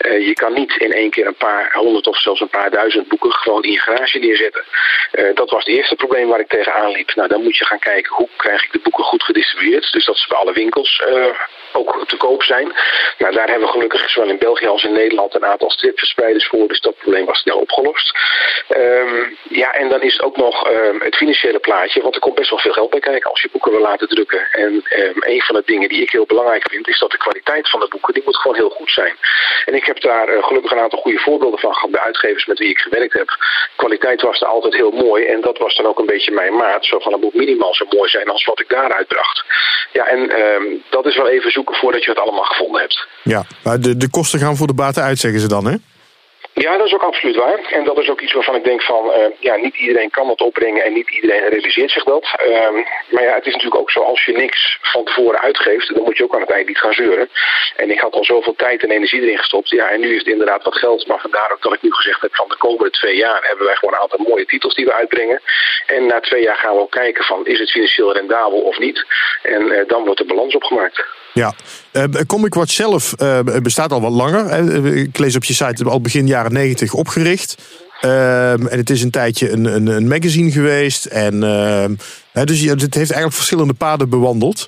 Uh, 0.00 0.26
je 0.26 0.32
kan 0.32 0.52
niet 0.52 0.76
in 0.76 0.92
één 0.92 1.10
keer 1.10 1.26
een 1.26 1.34
paar 1.34 1.72
honderd 1.72 2.06
of 2.06 2.20
zelfs 2.20 2.40
een 2.40 2.48
paar 2.48 2.70
duizend 2.70 3.08
boeken 3.08 3.32
gewoon 3.32 3.62
in 3.62 3.72
je 3.72 3.78
garage 3.80 4.18
neerzetten. 4.18 4.64
Uh, 5.12 5.34
dat 5.34 5.50
was 5.50 5.64
het 5.64 5.74
eerste 5.74 5.94
probleem 5.94 6.28
waar 6.28 6.40
ik 6.40 6.48
tegenaan 6.48 6.90
liep. 6.90 7.14
Nou, 7.14 7.28
dan 7.28 7.42
moet 7.42 7.56
je 7.56 7.64
gaan 7.64 7.78
kijken 7.78 8.14
hoe 8.14 8.28
krijg 8.36 8.64
ik 8.64 8.72
de 8.72 8.80
boeken 8.82 9.04
goed 9.04 9.22
gedistribueerd. 9.22 9.92
Dus 9.92 10.04
dat 10.04 10.16
ze 10.16 10.28
bij 10.28 10.38
alle 10.38 10.52
winkels 10.52 11.02
ook 11.74 12.04
te 12.06 12.16
koop 12.16 12.42
zijn. 12.42 12.72
Nou, 13.18 13.34
daar 13.34 13.48
hebben 13.48 13.66
we 13.66 13.72
gelukkig 13.72 14.10
zowel 14.10 14.28
in 14.28 14.38
België 14.38 14.66
als 14.66 14.84
in 14.84 14.92
Nederland 14.92 15.34
een 15.34 15.44
aantal 15.44 15.70
stripverspreiders 15.70 16.46
voor. 16.46 16.68
Dus 16.68 16.80
dat 16.80 16.96
probleem 16.96 17.24
was 17.24 17.38
snel 17.38 17.58
opgelost. 17.58 18.18
Um, 18.76 19.36
ja, 19.48 19.72
en 19.72 19.88
dan 19.88 20.02
is 20.02 20.12
het 20.12 20.22
ook 20.22 20.36
nog 20.36 20.70
um, 20.70 21.00
het 21.00 21.16
financiële 21.16 21.58
plaatje. 21.58 22.02
Want 22.02 22.14
er 22.14 22.20
komt 22.20 22.34
best 22.34 22.50
wel 22.50 22.58
veel 22.58 22.72
geld 22.72 22.90
bij 22.90 23.00
kijken 23.00 23.30
als 23.30 23.42
je 23.42 23.48
boeken 23.52 23.72
wil 23.72 23.80
laten 23.80 24.08
drukken. 24.08 24.46
En 24.52 24.72
um, 24.72 25.16
een 25.20 25.42
van 25.42 25.54
de 25.54 25.62
dingen 25.64 25.88
die 25.88 26.02
ik 26.02 26.10
heel 26.10 26.26
belangrijk 26.26 26.70
vind, 26.70 26.88
is 26.88 26.98
dat 26.98 27.10
de 27.10 27.16
kwaliteit 27.16 27.70
van 27.70 27.80
de 27.80 27.88
boeken, 27.88 28.14
die 28.14 28.22
moet 28.24 28.36
gewoon 28.36 28.56
heel 28.56 28.70
goed 28.70 28.90
zijn. 28.90 29.16
En 29.64 29.74
ik 29.74 29.84
heb 29.84 30.00
daar 30.00 30.28
uh, 30.28 30.44
gelukkig 30.44 30.70
een 30.70 30.80
aantal 30.80 30.98
goede 30.98 31.18
voorbeelden 31.18 31.58
van 31.58 31.74
gehad 31.74 31.90
bij 31.90 32.00
uitgevers 32.00 32.46
met 32.46 32.58
wie 32.58 32.70
ik 32.70 32.78
gewerkt 32.78 33.12
heb. 33.12 33.28
Kwaliteit 33.76 34.22
was 34.22 34.40
er 34.40 34.46
altijd 34.46 34.74
heel 34.74 34.90
mooi. 34.90 35.24
En 35.24 35.40
dat 35.40 35.58
was 35.58 35.76
dan 35.76 35.86
ook 35.86 35.98
een 35.98 36.06
beetje 36.06 36.32
mijn 36.32 36.56
maat. 36.56 36.84
Zo 36.84 36.98
van, 36.98 37.12
het 37.12 37.20
moet 37.20 37.34
minimaal 37.34 37.74
zo 37.74 37.86
mooi 37.90 38.08
zijn 38.08 38.28
als 38.28 38.44
wat 38.44 38.60
ik 38.60 38.68
daaruit 38.68 39.08
bracht. 39.08 39.44
Ja, 39.92 40.06
en 40.06 40.30
dat 40.90 41.06
is 41.06 41.16
wel 41.16 41.28
even 41.28 41.50
zoeken 41.50 41.61
voordat 41.64 42.04
je 42.04 42.10
het 42.10 42.20
allemaal 42.20 42.44
gevonden 42.44 42.80
hebt. 42.80 43.06
Ja, 43.22 43.44
maar 43.64 43.80
de, 43.80 43.96
de 43.96 44.10
kosten 44.10 44.38
gaan 44.38 44.56
voor 44.56 44.66
de 44.66 44.74
baten 44.74 45.02
uit, 45.02 45.18
zeggen 45.18 45.40
ze 45.40 45.48
dan, 45.48 45.66
hè? 45.66 45.76
Ja, 46.54 46.76
dat 46.76 46.86
is 46.86 46.94
ook 46.94 47.02
absoluut 47.02 47.36
waar. 47.36 47.60
En 47.70 47.84
dat 47.84 47.98
is 47.98 48.10
ook 48.10 48.20
iets 48.20 48.32
waarvan 48.32 48.54
ik 48.54 48.64
denk 48.64 48.82
van, 48.82 49.06
uh, 49.06 49.14
ja, 49.38 49.56
niet 49.56 49.76
iedereen 49.76 50.10
kan 50.10 50.26
dat 50.26 50.40
opbrengen 50.40 50.84
en 50.84 50.92
niet 50.92 51.10
iedereen 51.10 51.48
realiseert 51.48 51.90
zich 51.90 52.04
dat. 52.04 52.24
Uh, 52.48 52.84
maar 53.10 53.22
ja, 53.22 53.34
het 53.34 53.46
is 53.46 53.52
natuurlijk 53.52 53.80
ook 53.80 53.90
zo, 53.90 54.00
als 54.00 54.24
je 54.24 54.32
niks 54.32 54.78
van 54.80 55.04
tevoren 55.04 55.40
uitgeeft, 55.40 55.94
dan 55.94 56.04
moet 56.04 56.16
je 56.16 56.24
ook 56.24 56.34
aan 56.34 56.40
het 56.40 56.50
eind 56.50 56.68
niet 56.68 56.78
gaan 56.78 56.92
zeuren. 56.92 57.28
En 57.76 57.90
ik 57.90 58.00
had 58.00 58.14
al 58.14 58.24
zoveel 58.24 58.54
tijd 58.54 58.82
en 58.82 58.90
energie 58.90 59.20
erin 59.20 59.38
gestopt. 59.38 59.70
Ja, 59.70 59.88
en 59.88 60.00
nu 60.00 60.10
is 60.10 60.18
het 60.18 60.26
inderdaad 60.26 60.64
wat 60.64 60.78
geld. 60.78 61.06
Maar 61.06 61.20
vandaar 61.20 61.52
ook 61.52 61.62
dat 61.62 61.72
ik 61.72 61.82
nu 61.82 61.92
gezegd 61.92 62.20
heb 62.20 62.34
van 62.34 62.48
de 62.48 62.56
komende 62.56 62.90
twee 62.90 63.16
jaar 63.16 63.40
hebben 63.42 63.66
wij 63.66 63.74
gewoon 63.74 63.94
een 63.94 64.00
aantal 64.00 64.26
mooie 64.28 64.46
titels 64.46 64.74
die 64.74 64.84
we 64.84 64.92
uitbrengen. 64.92 65.40
En 65.86 66.06
na 66.06 66.20
twee 66.20 66.42
jaar 66.42 66.56
gaan 66.56 66.74
we 66.74 66.80
ook 66.80 66.90
kijken 66.90 67.24
van, 67.24 67.46
is 67.46 67.58
het 67.58 67.70
financieel 67.70 68.12
rendabel 68.12 68.60
of 68.60 68.78
niet? 68.78 69.04
En 69.42 69.62
uh, 69.62 69.80
dan 69.86 70.04
wordt 70.04 70.20
de 70.20 70.26
balans 70.26 70.54
opgemaakt. 70.54 71.04
Ja, 71.34 71.54
uh, 71.92 72.04
Comic 72.26 72.54
Watch 72.54 72.72
zelf 72.72 73.14
uh, 73.22 73.38
bestaat 73.62 73.92
al 73.92 74.00
wat 74.00 74.12
langer. 74.12 74.96
Ik 74.96 75.18
lees 75.18 75.36
op 75.36 75.44
je 75.44 75.54
site 75.54 75.84
al 75.84 76.00
begin 76.00 76.26
jaren 76.26 76.52
90 76.52 76.92
opgericht. 76.92 77.56
Uh, 78.04 78.52
en 78.52 78.78
het 78.78 78.90
is 78.90 79.02
een 79.02 79.10
tijdje 79.10 79.50
een, 79.50 79.64
een, 79.64 79.86
een 79.86 80.08
magazine 80.08 80.50
geweest. 80.50 81.04
En, 81.04 81.40
dus 82.32 82.60
het 82.60 82.94
heeft 82.94 82.94
eigenlijk 82.94 83.32
verschillende 83.32 83.74
paden 83.74 84.08
bewandeld. 84.08 84.66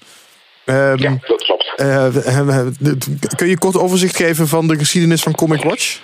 ja, 0.65 0.97
dat 0.97 1.43
klopt. 1.43 1.75
kun 3.37 3.49
je 3.49 3.59
kort 3.59 3.77
overzicht 3.77 4.17
geven 4.17 4.49
van 4.49 4.67
de 4.67 4.79
geschiedenis 4.79 5.23
van 5.23 5.35
Comic 5.35 5.63
Watch? 5.63 6.01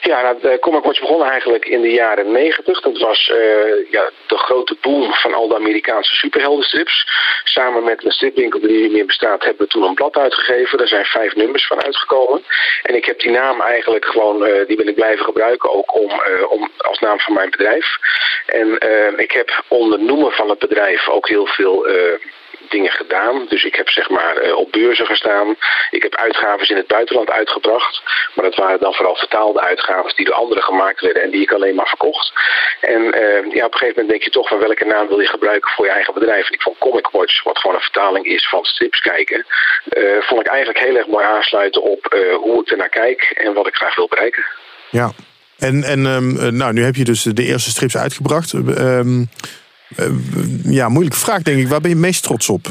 Ja, 0.00 0.22
nou, 0.22 0.40
de 0.40 0.58
Comic 0.60 0.84
Watch 0.84 1.00
begon 1.00 1.24
eigenlijk 1.24 1.64
in 1.64 1.80
de 1.80 1.90
jaren 1.90 2.32
negentig. 2.32 2.80
Dat 2.80 2.98
was 2.98 3.28
uh, 3.28 3.90
ja, 3.90 4.10
de 4.26 4.36
grote 4.36 4.76
boom 4.80 5.12
van 5.12 5.34
al 5.34 5.48
de 5.48 5.54
Amerikaanse 5.54 6.14
superheldenstrips. 6.14 7.06
Samen 7.44 7.84
met 7.84 8.04
een 8.04 8.10
stripwinkel 8.10 8.60
die 8.60 8.82
niet 8.82 8.92
meer 8.92 9.06
bestaat, 9.06 9.44
hebben 9.44 9.66
we 9.66 9.72
toen 9.72 9.82
een 9.82 9.94
blad 9.94 10.16
uitgegeven. 10.16 10.78
Daar 10.78 10.86
zijn 10.88 11.04
vijf 11.04 11.34
nummers 11.34 11.66
van 11.66 11.82
uitgekomen. 11.82 12.44
En 12.82 12.94
ik 12.94 13.04
heb 13.04 13.20
die 13.20 13.30
naam 13.30 13.60
eigenlijk 13.60 14.04
gewoon, 14.04 14.46
uh, 14.46 14.66
die 14.66 14.76
wil 14.76 14.88
ik 14.88 14.94
blijven 14.94 15.24
gebruiken, 15.24 15.72
ook 15.72 15.94
om, 15.94 16.22
om 16.48 16.70
als 16.76 16.98
naam 16.98 17.20
van 17.20 17.34
mijn 17.34 17.50
bedrijf. 17.50 17.98
En 18.46 18.78
ik 19.16 19.32
heb 19.32 19.64
onder 19.68 19.98
noemen 19.98 20.32
van 20.32 20.50
het 20.50 20.58
bedrijf 20.58 21.08
ook 21.08 21.28
heel 21.28 21.46
veel 21.46 21.86
dingen 22.68 22.90
gedaan. 22.90 23.46
Dus 23.48 23.64
ik 23.64 23.74
heb 23.74 23.88
zeg 23.88 24.08
maar 24.08 24.46
uh, 24.46 24.56
op 24.56 24.72
beurzen 24.72 25.06
gestaan. 25.06 25.56
Ik 25.90 26.02
heb 26.02 26.14
uitgaves 26.14 26.68
in 26.68 26.76
het 26.76 26.86
buitenland 26.86 27.30
uitgebracht. 27.30 28.02
Maar 28.34 28.44
dat 28.44 28.56
waren 28.56 28.80
dan 28.80 28.94
vooral 28.94 29.16
vertaalde 29.16 29.60
uitgaves 29.60 30.14
die 30.14 30.26
door 30.26 30.34
anderen 30.34 30.62
gemaakt 30.62 31.00
werden 31.00 31.22
en 31.22 31.30
die 31.30 31.42
ik 31.42 31.52
alleen 31.52 31.74
maar 31.74 31.88
verkocht. 31.88 32.32
En 32.80 33.02
uh, 33.02 33.54
ja, 33.54 33.64
op 33.64 33.72
een 33.72 33.78
gegeven 33.78 33.88
moment 33.88 34.08
denk 34.08 34.22
je 34.22 34.30
toch 34.30 34.48
van 34.48 34.58
welke 34.58 34.84
naam 34.84 35.08
wil 35.08 35.20
je 35.20 35.28
gebruiken 35.28 35.70
voor 35.70 35.84
je 35.84 35.92
eigen 35.92 36.14
bedrijf. 36.14 36.46
En 36.46 36.54
ik 36.54 36.62
vond 36.62 36.78
Comic 36.78 37.08
Watch, 37.12 37.42
wat 37.42 37.58
gewoon 37.58 37.76
een 37.76 37.82
vertaling 37.82 38.26
is 38.26 38.48
van 38.48 38.64
strips 38.64 39.00
kijken, 39.00 39.46
uh, 39.92 40.20
vond 40.20 40.40
ik 40.40 40.46
eigenlijk 40.46 40.78
heel 40.78 40.96
erg 40.96 41.06
mooi 41.06 41.24
aansluiten 41.24 41.82
op 41.82 42.04
hoe 42.40 42.60
ik 42.60 42.70
ernaar 42.70 42.88
kijk 42.88 43.22
en 43.22 43.52
wat 43.52 43.66
ik 43.66 43.74
graag 43.74 43.96
wil 43.96 44.08
bereiken. 44.08 44.44
Ja, 44.90 45.12
en, 45.58 45.84
en 45.84 46.06
um, 46.06 46.56
nou, 46.56 46.72
nu 46.72 46.84
heb 46.84 46.94
je 46.94 47.04
dus 47.04 47.22
de 47.22 47.44
eerste 47.44 47.70
strips 47.70 47.96
uitgebracht. 47.96 48.52
Uh, 48.52 49.00
ja, 50.64 50.88
moeilijke 50.88 51.18
vraag 51.18 51.42
denk 51.42 51.58
ik. 51.58 51.68
Waar 51.68 51.80
ben 51.80 51.90
je 51.90 51.96
meest 51.96 52.22
trots 52.22 52.48
op? 52.48 52.66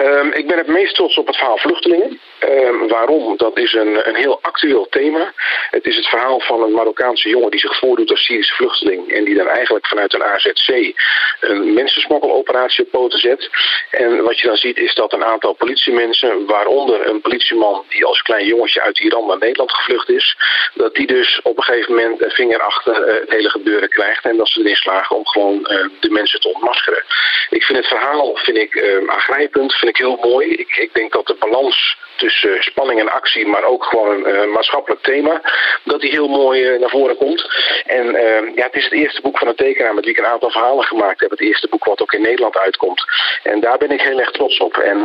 Um, 0.00 0.32
ik 0.32 0.46
ben 0.46 0.58
het 0.58 0.66
meest 0.66 0.94
trots 0.94 1.18
op 1.18 1.26
het 1.26 1.36
verhaal 1.36 1.58
vluchtelingen. 1.58 2.20
Um, 2.48 2.88
waarom? 2.88 3.36
Dat 3.36 3.58
is 3.58 3.72
een, 3.72 4.08
een 4.08 4.14
heel 4.14 4.38
actueel 4.42 4.86
thema. 4.90 5.32
Het 5.70 5.86
is 5.86 5.96
het 5.96 6.08
verhaal 6.08 6.40
van 6.40 6.62
een 6.62 6.72
Marokkaanse 6.72 7.28
jongen 7.28 7.50
die 7.50 7.60
zich 7.60 7.78
voordoet 7.78 8.10
als 8.10 8.24
Syrische 8.24 8.54
vluchteling. 8.54 9.12
En 9.12 9.24
die 9.24 9.34
dan 9.34 9.48
eigenlijk 9.48 9.86
vanuit 9.86 10.14
een 10.14 10.24
AZC 10.24 10.94
een 11.40 11.72
mensensmokkeloperatie 11.72 12.84
op 12.84 12.90
poten 12.90 13.18
zet. 13.18 13.50
En 13.90 14.22
wat 14.22 14.38
je 14.38 14.46
dan 14.46 14.56
ziet 14.56 14.78
is 14.78 14.94
dat 14.94 15.12
een 15.12 15.24
aantal 15.24 15.52
politiemensen, 15.52 16.46
waaronder 16.46 17.08
een 17.08 17.20
politieman 17.20 17.84
die 17.88 18.04
als 18.04 18.22
klein 18.22 18.46
jongetje 18.46 18.82
uit 18.82 18.98
Iran 18.98 19.26
naar 19.26 19.38
Nederland 19.38 19.72
gevlucht 19.72 20.08
is, 20.08 20.36
dat 20.74 20.94
die 20.94 21.06
dus 21.06 21.40
op 21.42 21.56
een 21.56 21.62
gegeven 21.62 21.94
moment 21.94 22.24
een 22.24 22.30
vinger 22.30 22.60
achter 22.60 23.08
uh, 23.08 23.20
het 23.20 23.30
hele 23.30 23.50
gebeuren 23.50 23.88
krijgt. 23.88 24.24
En 24.24 24.36
dat 24.36 24.48
ze 24.48 24.60
erin 24.60 24.74
slagen 24.74 25.16
om 25.16 25.26
gewoon 25.26 25.58
uh, 25.58 25.84
de 26.00 26.10
mensen 26.10 26.40
te 26.40 26.52
ontmaskeren. 26.52 27.04
Ik 27.50 27.62
vind 27.62 27.78
het 27.78 27.86
verhaal 27.86 28.36
vind 28.36 28.56
ik, 28.56 28.74
uh, 28.74 29.08
aangrijpend, 29.08 29.74
vind 29.74 29.90
ik 29.90 29.96
heel 29.96 30.18
mooi. 30.22 30.48
Ik, 30.48 30.76
ik 30.76 30.94
denk 30.94 31.12
dat 31.12 31.26
de 31.26 31.36
balans 31.38 31.96
tussen 32.20 32.62
spanning 32.62 33.00
en 33.00 33.12
actie, 33.12 33.46
maar 33.46 33.64
ook 33.64 33.84
gewoon 33.84 34.10
een 34.10 34.48
uh, 34.48 34.54
maatschappelijk 34.54 35.02
thema, 35.02 35.40
dat 35.84 36.00
die 36.00 36.10
heel 36.10 36.28
mooi 36.28 36.58
uh, 36.62 36.80
naar 36.80 36.88
voren 36.98 37.16
komt. 37.16 37.42
En 37.86 38.06
uh, 38.06 38.56
ja, 38.56 38.64
het 38.64 38.74
is 38.74 38.84
het 38.84 38.92
eerste 38.92 39.20
boek 39.20 39.38
van 39.38 39.48
een 39.48 39.54
tekenaar 39.64 39.94
met 39.94 40.04
wie 40.04 40.12
ik 40.12 40.18
een 40.18 40.32
aantal 40.34 40.50
verhalen 40.50 40.84
gemaakt 40.84 41.20
heb. 41.20 41.30
Het 41.30 41.40
eerste 41.40 41.68
boek 41.68 41.84
wat 41.84 42.02
ook 42.02 42.12
in 42.12 42.22
Nederland 42.22 42.56
uitkomt. 42.58 43.04
En 43.42 43.60
daar 43.60 43.78
ben 43.78 43.90
ik 43.90 44.00
heel 44.00 44.18
erg 44.18 44.30
trots 44.30 44.58
op. 44.58 44.76
En 44.76 44.98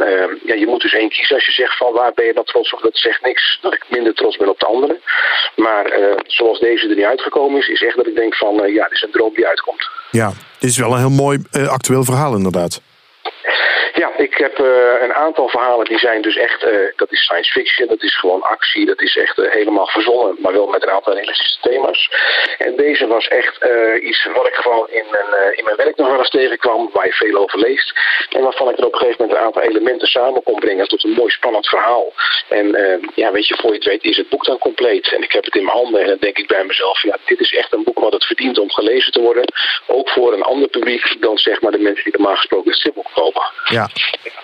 ja, 0.46 0.56
je 0.56 0.68
moet 0.68 0.82
dus 0.82 0.94
één 0.94 1.10
kiezen 1.10 1.36
als 1.36 1.46
je 1.46 1.52
zegt 1.52 1.78
van 1.78 1.94
waar 1.94 2.12
ben 2.14 2.26
je 2.26 2.34
dan 2.34 2.44
trots 2.44 2.74
op. 2.74 2.82
Dat 2.82 2.98
zegt 2.98 3.22
niks 3.26 3.58
dat 3.62 3.74
ik 3.74 3.84
minder 3.88 4.14
trots 4.14 4.38
ben 4.38 4.50
op 4.50 4.60
de 4.60 4.66
andere. 4.66 5.00
Maar 5.56 5.86
zoals 6.28 6.60
deze 6.60 6.90
er 6.90 6.96
niet 6.96 7.06
uitgekomen 7.06 7.60
is, 7.60 7.68
is 7.68 7.84
echt 7.84 7.96
dat 7.96 8.08
ik 8.08 8.16
denk 8.16 8.36
van 8.36 8.54
ja, 8.56 8.84
dit 8.84 8.92
is 8.92 9.02
een 9.02 9.12
droom 9.12 9.34
die 9.34 9.48
uitkomt. 9.48 9.90
Ja, 10.12 10.32
dit 10.60 10.70
is 10.70 10.78
wel 10.78 10.92
een 10.92 11.00
heel 11.00 11.10
mooi 11.10 11.44
actueel 11.68 12.04
verhaal 12.04 12.36
inderdaad. 12.36 12.82
Ja, 13.94 14.12
ik 14.18 14.38
heb 14.38 14.60
uh, 14.60 15.02
een 15.02 15.14
aantal 15.14 15.48
verhalen 15.50 15.86
die 15.86 15.98
zijn 15.98 16.22
dus 16.22 16.36
echt, 16.36 16.64
uh, 16.64 16.72
dat 16.96 17.12
is 17.12 17.20
science 17.20 17.52
fiction, 17.52 17.88
dat 17.88 18.04
is 18.04 18.18
gewoon 18.18 18.42
actie, 18.42 18.86
dat 18.86 19.02
is 19.02 19.18
echt 19.18 19.38
uh, 19.38 19.52
helemaal 19.52 19.88
verzonnen, 19.88 20.36
maar 20.40 20.54
wel 20.54 20.68
met 20.68 20.84
een 20.84 20.90
aantal 20.90 21.14
realistische 21.14 21.62
thema's. 21.62 22.10
En 22.58 22.76
deze 22.76 23.08
was 23.08 23.28
echt 23.28 23.66
iets 24.02 24.28
wat 24.34 24.48
ik 24.48 24.54
gewoon 24.54 24.88
in 24.90 25.06
mijn, 25.12 25.58
in 25.58 25.64
mijn 25.64 25.76
werk 25.76 25.96
nog 25.96 26.08
wel 26.08 26.18
eens 26.18 26.30
tegenkwam, 26.30 26.90
waar 26.94 27.06
je 27.06 27.14
veel 27.14 27.36
over 27.36 27.60
leest. 27.60 27.94
En 28.30 28.42
waarvan 28.42 28.70
ik 28.70 28.78
er 28.78 28.86
op 28.86 28.94
een 28.94 29.00
gegeven 29.00 29.22
moment 29.22 29.38
een 29.40 29.46
aantal 29.46 29.62
elementen 29.62 30.08
samen 30.08 30.44
kon 30.44 30.60
brengen 30.60 30.88
tot 30.88 31.04
een 31.04 31.12
mooi 31.12 31.32
spannend 31.32 31.68
verhaal. 31.68 32.14
En 32.50 32.68
ja, 33.16 33.32
weet 33.32 33.48
je, 33.48 33.56
voor 33.56 33.70
je 33.70 33.76
het 33.76 33.86
weet 33.86 34.04
is 34.04 34.18
het 34.18 34.30
boek 34.30 34.46
dan 34.46 34.58
compleet. 34.58 35.14
En 35.14 35.24
ik 35.24 35.32
heb 35.32 35.44
het 35.44 35.56
in 35.56 35.64
mijn 35.64 35.78
handen 35.78 36.02
en 36.02 36.08
dan 36.08 36.18
denk 36.20 36.38
ik 36.38 36.48
bij 36.48 36.64
mezelf, 36.64 37.02
ja, 37.02 37.18
dit 37.26 37.40
is 37.40 37.54
echt 37.54 37.74
een 37.74 37.84
boek 37.84 38.00
wat 38.00 38.14
het 38.14 38.26
verdient 38.26 38.60
om 38.60 38.72
gelezen 38.72 39.12
te 39.12 39.22
worden. 39.22 39.54
Ook 39.88 40.10
voor 40.10 40.34
een 40.34 40.44
ander 40.44 40.70
publiek 40.70 41.22
dan 41.22 41.38
zeg 41.38 41.62
maar 41.62 41.72
de 41.72 41.80
mensen 41.80 42.04
die 42.04 42.14
normaal 42.14 42.36
gesproken 42.36 42.70
het 42.70 42.80
stripboek 42.80 43.10
kopen. 43.14 43.35
Ja. 43.70 43.90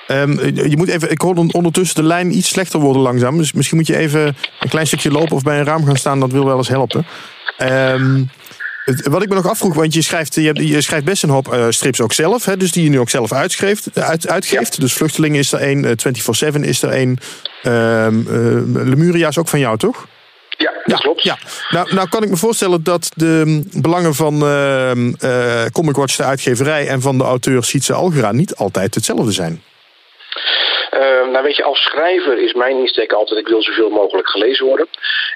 Um, 0.08 0.40
je 0.70 0.78
moet 0.78 0.88
even, 0.88 1.12
ik 1.12 1.22
hoor 1.22 1.36
ondertussen 1.36 1.96
de 1.96 2.08
lijn 2.08 2.38
iets 2.38 2.50
slechter 2.50 2.80
worden 2.80 3.02
langzaam. 3.02 3.38
Dus 3.38 3.54
misschien 3.54 3.78
moet 3.78 3.88
je 3.88 3.98
even 3.98 4.36
een 4.60 4.70
klein 4.70 4.88
stukje 4.88 5.12
lopen 5.12 5.36
of 5.36 5.44
bij 5.44 5.60
een 5.60 5.66
raam 5.66 5.86
gaan 5.86 5.96
staan. 5.96 6.20
Dat 6.20 6.32
wil 6.32 6.46
wel 6.46 6.58
eens 6.58 6.68
helpen. 6.68 7.06
Um, 7.60 8.30
wat 8.86 9.22
ik 9.22 9.30
me 9.30 9.36
nog 9.36 9.50
afvroeg, 9.50 9.74
want 9.74 9.94
je 9.94 10.02
schrijft, 10.02 10.36
je, 10.36 10.68
je 10.68 10.82
schrijft 10.82 11.06
best 11.06 11.24
een 11.24 11.30
hoop 11.30 11.54
uh, 11.54 11.66
strips 11.70 12.02
ook 12.02 12.14
zelf. 12.14 12.46
Hè, 12.46 12.58
dus 12.58 12.72
die 12.72 12.84
je 12.84 12.90
nu 12.90 13.00
ook 13.00 13.10
zelf 13.10 13.32
uitschreeft, 13.32 14.00
uit, 14.00 14.28
uitgeeft. 14.28 14.76
Ja. 14.76 14.84
Dus 14.84 14.94
Vluchtelingen 14.94 15.40
is 15.40 15.52
er 15.52 15.60
één, 15.60 15.84
uh, 15.84 15.92
24-7 16.56 16.60
is 16.60 16.82
er 16.82 16.90
één. 16.90 17.18
Um, 17.64 18.20
uh, 18.20 18.86
Lemuria 18.86 19.28
is 19.28 19.38
ook 19.38 19.48
van 19.48 19.60
jou, 19.60 19.78
toch? 19.78 20.08
Ja, 20.62 20.72
dat 20.72 20.84
ja, 20.86 20.96
klopt. 20.96 21.24
Ja. 21.24 21.38
Nou, 21.70 21.94
nou 21.94 22.10
kan 22.10 22.24
ik 22.24 22.30
me 22.30 22.38
voorstellen 22.38 22.84
dat 22.84 23.12
de 23.16 23.64
belangen 23.74 24.16
van 24.16 24.44
uh, 24.44 24.92
uh, 24.96 25.66
Comic 25.72 25.96
Watch, 25.96 26.16
de 26.16 26.24
uitgeverij, 26.24 26.88
en 26.88 27.02
van 27.02 27.18
de 27.18 27.24
auteur 27.24 27.64
Sietse 27.64 27.94
Algera 27.94 28.32
niet 28.32 28.56
altijd 28.56 28.96
hetzelfde 28.96 29.32
zijn. 29.32 29.62
Uh, 30.94 31.28
nou 31.28 31.44
weet 31.44 31.56
je, 31.56 31.64
als 31.64 31.82
schrijver 31.82 32.38
is 32.38 32.54
mijn 32.54 32.78
insteek 32.78 33.12
altijd, 33.14 33.40
ik 33.40 33.48
wil 33.48 33.62
zoveel 33.62 33.90
mogelijk 33.90 34.30
gelezen 34.30 34.66
worden. 34.66 34.88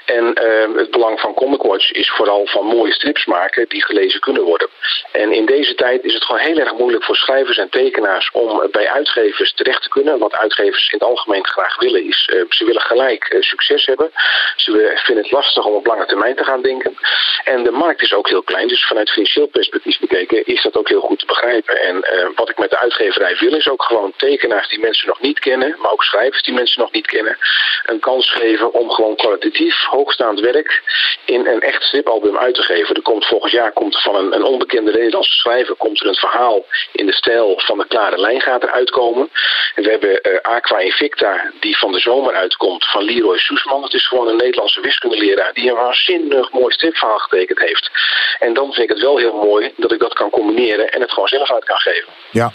En 0.04 0.24
uh, 0.24 0.76
het 0.76 0.90
belang 0.90 1.20
van 1.20 1.34
Comic 1.34 1.62
Watch 1.62 1.90
is 1.90 2.10
vooral 2.10 2.46
van 2.46 2.64
mooie 2.64 2.92
strips 2.92 3.24
maken 3.24 3.68
die 3.68 3.84
gelezen 3.84 4.20
kunnen 4.20 4.42
worden. 4.42 4.68
En 5.12 5.32
in 5.32 5.46
deze 5.46 5.74
tijd 5.74 6.04
is 6.04 6.14
het 6.14 6.24
gewoon 6.24 6.40
heel 6.40 6.58
erg 6.58 6.72
moeilijk 6.72 7.04
voor 7.04 7.16
schrijvers 7.16 7.58
en 7.58 7.68
tekenaars 7.68 8.30
om 8.32 8.68
bij 8.70 8.88
uitgevers 8.88 9.52
terecht 9.54 9.82
te 9.82 9.88
kunnen. 9.88 10.18
Wat 10.18 10.36
uitgevers 10.36 10.88
in 10.92 10.98
het 10.98 11.08
algemeen 11.08 11.46
graag 11.46 11.80
willen 11.80 12.04
is, 12.04 12.30
uh, 12.34 12.44
ze 12.48 12.64
willen 12.64 12.82
gelijk 12.82 13.36
succes 13.40 13.86
hebben. 13.86 14.10
Ze 14.56 15.00
vinden 15.04 15.24
het 15.24 15.32
lastig 15.32 15.64
om 15.64 15.74
op 15.74 15.86
lange 15.86 16.06
termijn 16.06 16.36
te 16.36 16.44
gaan 16.44 16.62
denken. 16.62 16.96
En 17.44 17.62
de 17.62 17.70
markt 17.70 18.02
is 18.02 18.14
ook 18.14 18.28
heel 18.28 18.42
klein, 18.42 18.68
dus 18.68 18.86
vanuit 18.86 19.10
financieel 19.10 19.46
perspectief 19.46 19.98
bekeken 19.98 20.44
is 20.44 20.62
dat 20.62 20.76
ook 20.76 20.88
heel 20.88 21.00
goed 21.00 21.18
te 21.18 21.26
begrijpen. 21.26 21.82
En 21.82 22.04
wat 22.34 22.48
ik 22.48 22.58
met 22.58 22.70
de 22.70 22.78
uitgeverij 22.78 23.36
wil 23.40 23.54
is 23.54 23.68
ook 23.68 23.82
gewoon 23.82 24.12
tekenaars 24.16 24.68
die 24.68 24.78
mensen 24.86 25.08
nog 25.08 25.20
niet 25.20 25.38
kennen, 25.38 25.76
maar 25.80 25.92
ook 25.92 26.04
schrijvers 26.04 26.42
die 26.42 26.54
mensen 26.54 26.80
nog 26.80 26.92
niet 26.92 27.06
kennen, 27.06 27.36
een 27.84 28.00
kans 28.00 28.30
geven 28.30 28.72
om 28.72 28.90
gewoon 28.90 29.16
kwalitatief 29.16 29.84
hoogstaand 29.84 30.40
werk 30.40 30.82
in 31.24 31.46
een 31.46 31.60
echt 31.60 31.82
stripalbum 31.82 32.36
uit 32.36 32.54
te 32.54 32.62
geven. 32.62 32.94
Er 32.94 33.02
komt 33.02 33.26
volgend 33.26 33.52
jaar 33.52 33.72
komt 33.72 33.94
er 33.94 34.00
van 34.00 34.14
een, 34.14 34.34
een 34.34 34.42
onbekende 34.42 34.92
Nederlandse 34.92 35.32
schrijver 35.32 35.74
komt 35.74 36.00
er 36.00 36.06
een 36.06 36.14
verhaal 36.14 36.64
in 36.92 37.06
de 37.06 37.12
stijl 37.12 37.54
van 37.56 37.78
de 37.78 37.86
Klare 37.86 38.18
Lijngaten 38.18 38.72
uitkomen. 38.72 39.30
En 39.74 39.82
we 39.82 39.90
hebben 39.90 40.20
uh, 40.22 40.38
Aqua 40.42 40.78
Invicta 40.78 41.50
die 41.60 41.78
van 41.78 41.92
de 41.92 41.98
zomer 41.98 42.34
uitkomt 42.34 42.84
van 42.90 43.04
Leroy 43.04 43.38
Soesman. 43.38 43.80
Dat 43.80 43.94
is 43.94 44.08
gewoon 44.08 44.28
een 44.28 44.36
Nederlandse 44.36 44.80
wiskundeleraar 44.80 45.52
die 45.52 45.68
een 45.68 45.76
waanzinnig 45.76 46.52
mooi 46.52 46.74
stripverhaal 46.74 47.18
getekend 47.18 47.58
heeft. 47.58 47.90
En 48.38 48.54
dan 48.54 48.72
vind 48.72 48.90
ik 48.90 48.94
het 48.94 49.04
wel 49.04 49.16
heel 49.16 49.36
mooi 49.36 49.72
dat 49.76 49.92
ik 49.92 49.98
dat 49.98 50.14
kan 50.14 50.30
combineren 50.30 50.88
en 50.88 51.00
het 51.00 51.12
gewoon 51.12 51.28
zelf 51.28 51.52
uit 51.52 51.64
kan 51.64 51.78
geven. 51.78 52.12
Ja, 52.30 52.52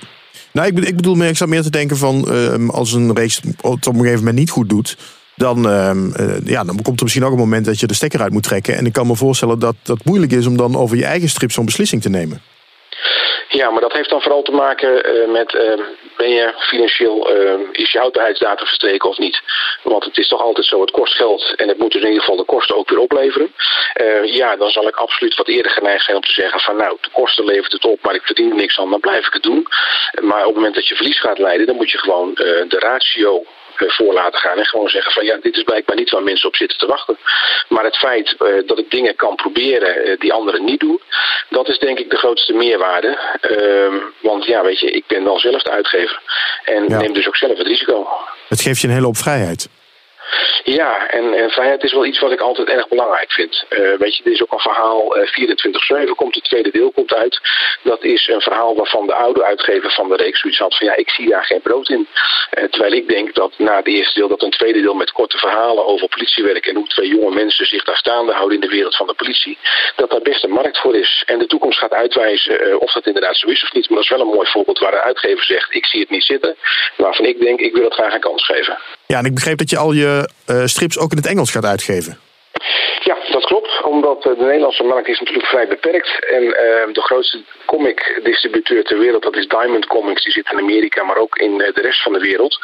nou, 0.53 0.67
ik, 0.67 0.79
ik 0.79 0.95
bedoel 0.95 1.23
ik 1.23 1.37
zat 1.37 1.47
meer 1.47 1.61
te 1.61 1.69
denken 1.69 1.97
van 1.97 2.25
uh, 2.27 2.69
als 2.69 2.93
een 2.93 3.15
reeks 3.15 3.41
het 3.43 3.63
op 3.63 3.87
een 3.87 3.95
gegeven 3.95 4.17
moment 4.17 4.35
niet 4.35 4.49
goed 4.49 4.69
doet. 4.69 4.97
Dan, 5.35 5.67
uh, 5.67 5.91
ja, 6.43 6.63
dan 6.63 6.81
komt 6.81 6.97
er 6.97 7.03
misschien 7.03 7.23
ook 7.23 7.31
een 7.31 7.37
moment 7.37 7.65
dat 7.65 7.79
je 7.79 7.87
de 7.87 7.93
stekker 7.93 8.21
uit 8.21 8.31
moet 8.31 8.43
trekken. 8.43 8.77
En 8.77 8.85
ik 8.85 8.93
kan 8.93 9.07
me 9.07 9.15
voorstellen 9.15 9.59
dat 9.59 9.75
dat 9.83 10.05
moeilijk 10.05 10.31
is 10.31 10.45
om 10.45 10.57
dan 10.57 10.75
over 10.75 10.97
je 10.97 11.05
eigen 11.05 11.29
strip 11.29 11.51
zo'n 11.51 11.65
beslissing 11.65 12.01
te 12.01 12.09
nemen. 12.09 12.41
Ja, 13.47 13.69
maar 13.69 13.81
dat 13.81 13.93
heeft 13.93 14.09
dan 14.09 14.21
vooral 14.21 14.41
te 14.41 14.51
maken 14.51 14.91
met 15.31 15.57
ben 16.17 16.29
je 16.29 16.53
financieel, 16.57 17.29
is 17.71 17.91
je 17.91 17.97
houdbaarheidsdatum 17.97 18.65
verstreken 18.65 19.09
of 19.09 19.17
niet? 19.17 19.41
Want 19.83 20.03
het 20.03 20.17
is 20.17 20.27
toch 20.27 20.41
altijd 20.41 20.65
zo, 20.65 20.81
het 20.81 20.91
kost 20.91 21.13
geld 21.13 21.53
en 21.55 21.67
het 21.67 21.77
moet 21.77 21.91
dus 21.91 22.01
in 22.01 22.07
ieder 22.07 22.23
geval 22.23 22.37
de 22.37 22.43
kosten 22.43 22.75
ook 22.75 22.89
weer 22.89 22.99
opleveren. 22.99 23.53
ja, 24.23 24.55
dan 24.55 24.69
zal 24.69 24.87
ik 24.87 24.95
absoluut 24.95 25.35
wat 25.35 25.47
eerder 25.47 25.71
geneigd 25.71 26.05
zijn 26.05 26.15
om 26.15 26.23
te 26.23 26.31
zeggen 26.31 26.59
van 26.59 26.75
nou, 26.75 26.97
de 27.01 27.09
kosten 27.11 27.45
levert 27.45 27.71
het 27.71 27.85
op, 27.85 28.01
maar 28.01 28.15
ik 28.15 28.25
verdien 28.25 28.49
er 28.49 28.55
niks 28.55 28.79
aan, 28.79 28.89
dan 28.89 28.99
blijf 28.99 29.27
ik 29.27 29.33
het 29.33 29.43
doen. 29.43 29.67
Maar 30.21 30.41
op 30.41 30.45
het 30.45 30.55
moment 30.55 30.75
dat 30.75 30.87
je 30.87 30.95
verlies 30.95 31.19
gaat 31.19 31.37
leiden, 31.37 31.67
dan 31.67 31.75
moet 31.75 31.91
je 31.91 31.97
gewoon 31.97 32.33
de 32.33 32.79
ratio 32.79 33.45
voor 33.87 34.13
laten 34.13 34.39
gaan. 34.39 34.57
En 34.57 34.65
gewoon 34.65 34.89
zeggen 34.89 35.11
van 35.11 35.25
ja, 35.25 35.37
dit 35.41 35.55
is 35.55 35.63
blijkbaar 35.63 35.95
niet 35.95 36.09
waar 36.09 36.23
mensen 36.23 36.47
op 36.47 36.55
zitten 36.55 36.77
te 36.77 36.85
wachten. 36.85 37.17
Maar 37.67 37.83
het 37.83 37.97
feit 37.97 38.35
uh, 38.39 38.67
dat 38.67 38.79
ik 38.79 38.91
dingen 38.91 39.15
kan 39.15 39.35
proberen 39.35 40.09
uh, 40.09 40.19
die 40.19 40.33
anderen 40.33 40.65
niet 40.65 40.79
doen, 40.79 41.01
dat 41.49 41.67
is 41.67 41.79
denk 41.79 41.99
ik 41.99 42.09
de 42.09 42.17
grootste 42.17 42.53
meerwaarde. 42.53 43.19
Uh, 43.51 44.01
want 44.19 44.45
ja, 44.45 44.63
weet 44.63 44.79
je, 44.79 44.91
ik 44.91 45.03
ben 45.07 45.23
wel 45.23 45.39
zelf 45.39 45.61
de 45.61 45.71
uitgever. 45.71 46.21
En 46.65 46.85
ja. 46.87 46.97
neem 46.97 47.13
dus 47.13 47.27
ook 47.27 47.35
zelf 47.35 47.57
het 47.57 47.67
risico. 47.67 48.07
Het 48.47 48.61
geeft 48.61 48.81
je 48.81 48.87
een 48.87 48.93
hele 48.93 49.05
hoop 49.05 49.17
vrijheid. 49.17 49.69
Ja, 50.63 51.07
en, 51.09 51.33
en, 51.33 51.49
vrijheid 51.49 51.83
is 51.83 51.93
wel 51.93 52.05
iets 52.05 52.19
wat 52.19 52.31
ik 52.31 52.39
altijd 52.39 52.67
erg 52.67 52.87
belangrijk 52.87 53.31
vind. 53.31 53.65
Uh, 53.69 53.97
weet 53.97 54.15
je, 54.15 54.23
er 54.23 54.31
is 54.31 54.41
ook 54.41 54.51
een 54.51 54.59
verhaal, 54.59 55.17
uh, 55.17 56.07
24-7 56.07 56.15
komt, 56.15 56.35
het 56.35 56.43
tweede 56.43 56.71
deel 56.71 56.91
komt 56.91 57.13
uit. 57.13 57.39
Dat 57.83 58.03
is 58.03 58.27
een 58.27 58.41
verhaal 58.41 58.75
waarvan 58.75 59.07
de 59.07 59.13
oude 59.13 59.43
uitgever 59.43 59.91
van 59.91 60.09
de 60.09 60.15
reeks 60.15 60.39
zoiets 60.39 60.59
had 60.59 60.77
van 60.77 60.87
ja, 60.87 60.95
ik 60.95 61.09
zie 61.09 61.29
daar 61.29 61.43
geen 61.45 61.61
brood 61.61 61.89
in. 61.89 62.07
Uh, 62.57 62.63
terwijl 62.63 62.93
ik 62.93 63.07
denk 63.07 63.35
dat 63.35 63.53
na 63.57 63.75
het 63.75 63.87
eerste 63.87 64.19
deel 64.19 64.27
dat 64.27 64.41
een 64.41 64.51
tweede 64.51 64.81
deel 64.81 64.93
met 64.93 65.11
korte 65.11 65.37
verhalen 65.37 65.85
over 65.85 66.07
politiewerk 66.07 66.65
en 66.65 66.75
hoe 66.75 66.87
twee 66.87 67.07
jonge 67.07 67.33
mensen 67.33 67.65
zich 67.65 67.83
daar 67.83 67.97
staande 67.97 68.33
houden 68.33 68.55
in 68.55 68.67
de 68.67 68.75
wereld 68.75 68.95
van 68.95 69.07
de 69.07 69.13
politie, 69.13 69.57
dat 69.95 70.09
daar 70.09 70.21
best 70.21 70.43
een 70.43 70.51
markt 70.51 70.79
voor 70.79 70.95
is. 70.95 71.23
En 71.25 71.39
de 71.39 71.47
toekomst 71.47 71.79
gaat 71.79 71.93
uitwijzen 71.93 72.79
of 72.79 72.91
dat 72.91 73.05
inderdaad 73.05 73.37
zo 73.37 73.47
is 73.47 73.63
of 73.63 73.73
niet. 73.73 73.89
Maar 73.89 73.97
dat 73.97 74.03
is 74.03 74.17
wel 74.17 74.21
een 74.27 74.35
mooi 74.35 74.49
voorbeeld 74.49 74.79
waar 74.79 74.91
de 74.91 75.01
uitgever 75.01 75.45
zegt, 75.45 75.75
ik 75.75 75.85
zie 75.85 75.99
het 75.99 76.09
niet 76.09 76.23
zitten. 76.23 76.55
Waarvan 76.97 77.25
ik 77.25 77.39
denk, 77.39 77.59
ik 77.59 77.73
wil 77.73 77.83
het 77.83 77.93
graag 77.93 78.13
een 78.13 78.19
kans 78.19 78.45
geven. 78.45 78.77
Ja, 79.11 79.17
en 79.17 79.25
ik 79.25 79.33
begreep 79.33 79.57
dat 79.57 79.69
je 79.69 79.77
al 79.77 79.91
je 79.91 80.29
uh, 80.45 80.61
strips 80.65 80.97
ook 80.97 81.11
in 81.11 81.17
het 81.17 81.25
Engels 81.25 81.51
gaat 81.51 81.65
uitgeven. 81.65 82.17
Ja, 83.03 83.17
dat 83.31 83.45
klopt. 83.45 83.81
Omdat 83.83 84.23
de 84.23 84.35
Nederlandse 84.37 84.83
markt 84.83 85.07
is 85.07 85.19
natuurlijk 85.19 85.47
vrij 85.47 85.67
beperkt. 85.67 86.25
En 86.25 86.43
uh, 86.43 86.53
de 86.93 87.01
grootste 87.01 87.43
comic-distributeur 87.65 88.83
ter 88.83 88.99
wereld, 88.99 89.23
dat 89.23 89.35
is 89.35 89.47
Diamond 89.47 89.87
Comics. 89.87 90.23
Die 90.23 90.33
zit 90.33 90.51
in 90.51 90.59
Amerika, 90.59 91.03
maar 91.03 91.17
ook 91.17 91.37
in 91.37 91.51
uh, 91.51 91.73
de 91.73 91.81
rest 91.81 92.01
van 92.01 92.13
de 92.13 92.19
wereld. 92.19 92.59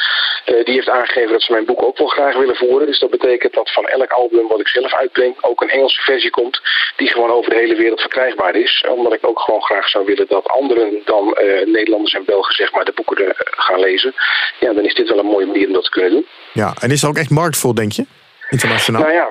Uh, 0.46 0.66
die 0.66 0.74
heeft 0.74 0.90
aangegeven 0.90 1.32
dat 1.32 1.42
ze 1.42 1.52
mijn 1.52 1.66
boek 1.66 1.84
ook 1.84 1.98
wel 1.98 2.08
graag 2.08 2.36
willen 2.36 2.56
voeren. 2.56 2.88
Dus 2.88 3.00
dat 3.00 3.10
betekent 3.10 3.54
dat 3.54 3.72
van 3.72 3.88
elk 3.88 4.12
album 4.12 4.48
wat 4.48 4.60
ik 4.60 4.68
zelf 4.68 4.94
uitbreng 4.94 5.36
ook 5.42 5.62
een 5.62 5.70
Engelse 5.70 6.02
versie 6.02 6.30
komt. 6.30 6.62
Die 6.96 7.08
gewoon 7.08 7.32
over 7.32 7.50
de 7.50 7.58
hele 7.58 7.76
wereld 7.76 8.02
verkrijgbaar 8.02 8.56
is. 8.56 8.86
Omdat 8.90 9.14
ik 9.14 9.28
ook 9.28 9.40
gewoon 9.40 9.64
graag 9.64 9.90
zou 9.90 10.06
willen 10.06 10.28
dat 10.28 10.48
anderen 10.48 11.02
dan 11.06 11.38
Nederlanders 11.66 12.14
en 12.14 12.26
Belgen 12.26 12.54
zeg 12.54 12.72
maar 12.72 12.86
de 12.86 12.92
boeken 12.92 13.34
gaan 13.36 13.80
lezen. 13.80 14.14
Ja, 14.60 14.74
dan 14.74 14.86
is 14.86 14.94
dit 14.94 15.10
wel 15.10 15.20
een 15.20 15.26
mooie 15.26 15.46
manier 15.46 15.68
om 15.68 15.74
dat 15.74 15.84
te 15.84 15.90
kunnen 15.90 16.12
doen. 16.12 16.28
Ja, 16.54 16.74
en 16.80 16.92
is 16.92 17.04
er 17.04 17.10
ook 17.10 17.18
echt 17.18 17.30
markt 17.30 17.58
voor, 17.58 17.76
denk 17.76 17.92
je? 17.92 18.06
Internationaal? 18.50 19.02
Nou 19.02 19.14
ja, 19.14 19.30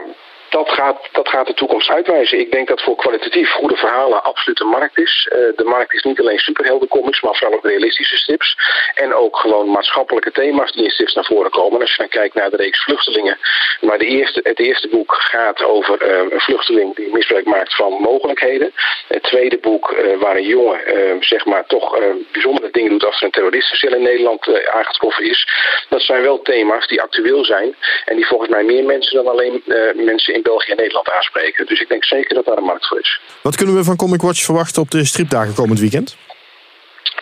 dat 0.56 0.70
gaat, 0.70 1.08
dat 1.12 1.28
gaat 1.28 1.46
de 1.46 1.54
toekomst 1.54 1.90
uitwijzen. 1.90 2.38
Ik 2.38 2.50
denk 2.52 2.68
dat 2.68 2.82
voor 2.82 2.96
kwalitatief 2.96 3.50
goede 3.50 3.76
verhalen 3.76 4.24
absoluut 4.24 4.60
een 4.60 4.76
markt 4.78 4.98
is. 4.98 5.28
Uh, 5.32 5.38
de 5.56 5.64
markt 5.64 5.94
is 5.94 6.02
niet 6.02 6.20
alleen 6.20 6.38
superheldencomics, 6.38 7.20
maar 7.20 7.34
vooral 7.36 7.56
ook 7.56 7.64
realistische 7.64 8.16
strips. 8.16 8.56
En 8.94 9.14
ook 9.14 9.36
gewoon 9.36 9.70
maatschappelijke 9.70 10.32
thema's 10.32 10.72
die 10.72 10.84
in 10.84 11.10
naar 11.14 11.24
voren 11.24 11.50
komen. 11.50 11.74
En 11.74 11.80
als 11.80 11.90
je 11.90 11.98
dan 11.98 12.08
kijkt 12.08 12.34
naar 12.34 12.50
de 12.50 12.56
reeks 12.56 12.82
Vluchtelingen, 12.82 13.38
waar 13.80 13.98
de 13.98 14.06
eerste, 14.06 14.40
het 14.42 14.58
eerste 14.58 14.88
boek 14.88 15.14
gaat 15.14 15.62
over 15.62 16.02
uh, 16.02 16.32
een 16.32 16.40
vluchteling 16.40 16.96
die 16.96 17.12
misbruik 17.12 17.44
maakt 17.44 17.74
van 17.74 17.92
mogelijkheden. 17.92 18.72
Het 19.08 19.22
tweede 19.22 19.58
boek 19.58 19.90
uh, 19.90 20.18
waar 20.18 20.36
een 20.36 20.46
jongen 20.46 20.80
zeg 21.20 21.44
maar 21.44 21.66
toch 21.66 21.98
bijzondere 22.32 22.70
dingen 22.70 22.90
doet 22.90 23.04
als 23.04 23.18
er 23.18 23.24
een 23.24 23.30
terroristencel 23.30 23.98
in 23.98 24.02
Nederland 24.02 24.66
aangetroffen 24.72 25.24
is. 25.24 25.48
Dat 25.88 26.02
zijn 26.02 26.22
wel 26.22 26.42
thema's 26.42 26.86
die 26.86 27.02
actueel 27.02 27.44
zijn 27.44 27.76
en 28.04 28.16
die 28.16 28.26
volgens 28.26 28.50
mij 28.50 28.62
meer 28.62 28.84
mensen 28.84 29.16
dan 29.16 29.32
alleen 29.32 29.62
mensen 29.94 30.34
in 30.34 30.42
België 30.50 30.70
en 30.70 30.76
Nederland 30.76 31.10
aanspreken. 31.10 31.66
Dus 31.66 31.80
ik 31.80 31.88
denk 31.88 32.04
zeker 32.04 32.34
dat 32.34 32.44
daar 32.44 32.56
een 32.56 32.70
markt 32.72 32.86
voor 32.88 33.00
is. 33.00 33.20
Wat 33.42 33.56
kunnen 33.56 33.74
we 33.74 33.84
van 33.84 33.96
Comic 33.96 34.20
Watch 34.20 34.42
verwachten 34.44 34.82
op 34.82 34.90
de 34.90 35.04
stripdagen 35.04 35.54
komend 35.54 35.80
weekend? 35.80 36.16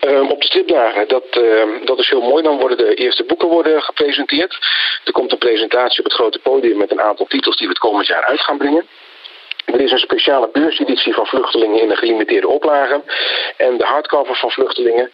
Um, 0.07 0.29
op 0.29 0.41
de 0.41 0.47
stripdagen, 0.47 1.07
dat, 1.07 1.27
uh, 1.37 1.85
dat 1.85 1.99
is 1.99 2.09
heel 2.09 2.21
mooi. 2.21 2.43
Dan 2.43 2.57
worden 2.57 2.77
de 2.77 2.93
eerste 2.93 3.23
boeken 3.23 3.47
worden 3.47 3.81
gepresenteerd. 3.81 4.57
Er 5.03 5.11
komt 5.11 5.31
een 5.31 5.37
presentatie 5.37 5.99
op 5.99 6.05
het 6.05 6.13
grote 6.13 6.39
podium 6.39 6.77
met 6.77 6.91
een 6.91 7.01
aantal 7.01 7.25
titels 7.25 7.57
die 7.57 7.67
we 7.67 7.73
het 7.73 7.81
komend 7.81 8.07
jaar 8.07 8.25
uit 8.25 8.41
gaan 8.41 8.57
brengen. 8.57 8.87
Er 9.65 9.81
is 9.81 9.91
een 9.91 10.07
speciale 10.09 10.49
beurseditie 10.51 11.13
van 11.13 11.25
Vluchtelingen 11.25 11.81
in 11.81 11.91
een 11.91 11.97
gelimiteerde 11.97 12.47
oplage. 12.47 13.01
En 13.57 13.77
de 13.77 13.85
hardcover 13.85 14.35
van 14.35 14.51
Vluchtelingen, 14.51 15.11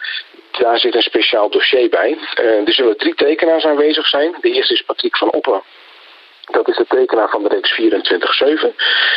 daar 0.52 0.80
zit 0.80 0.96
een 0.96 1.02
speciaal 1.02 1.50
dossier 1.50 1.90
bij. 1.90 2.18
Uh, 2.42 2.68
er 2.68 2.74
zullen 2.74 2.98
drie 2.98 3.16
tekenaars 3.16 3.66
aanwezig 3.66 4.08
zijn. 4.08 4.36
De 4.42 4.52
eerste 4.52 4.74
is 4.74 4.82
Patrick 4.82 5.18
van 5.18 5.32
Oppen. 5.32 5.62
Dat 6.52 6.68
is 6.68 6.76
de 6.76 6.86
tekenaar 6.88 7.30
van 7.30 7.44
de 7.44 7.50
reeks 7.50 7.72
24-7. 7.72 8.76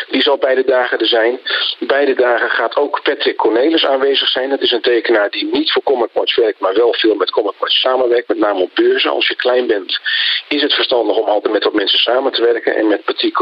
Die 0.09 0.23
zal 0.23 0.37
beide 0.37 0.65
dagen 0.65 0.99
er 0.99 1.07
zijn. 1.07 1.41
Beide 1.79 2.15
dagen 2.15 2.51
gaat 2.51 2.77
ook 2.77 3.03
Patrick 3.03 3.37
Cornelis 3.37 3.87
aanwezig 3.87 4.29
zijn. 4.29 4.51
Dat 4.51 4.61
is 4.61 4.71
een 4.71 4.81
tekenaar 4.81 5.31
die 5.31 5.49
niet 5.53 5.73
voor 5.73 5.83
Comic 5.83 6.09
Watch 6.13 6.37
werkt, 6.37 6.61
maar 6.61 6.75
wel 6.75 6.95
veel 6.95 7.15
met 7.15 7.31
Comic 7.31 7.53
samenwerkt. 7.59 8.29
Met 8.29 8.39
name 8.39 8.61
op 8.61 8.71
beurzen. 8.75 9.11
Als 9.11 9.29
je 9.29 9.37
klein 9.37 9.67
bent, 9.67 10.01
is 10.49 10.63
het 10.63 10.75
verstandig 10.75 11.17
om 11.17 11.29
altijd 11.29 11.53
met 11.53 11.65
wat 11.65 11.73
mensen 11.73 11.99
samen 11.99 12.33
te 12.33 12.43
werken. 12.43 12.77
En 12.77 12.89
met 12.89 13.05
Patrick 13.05 13.35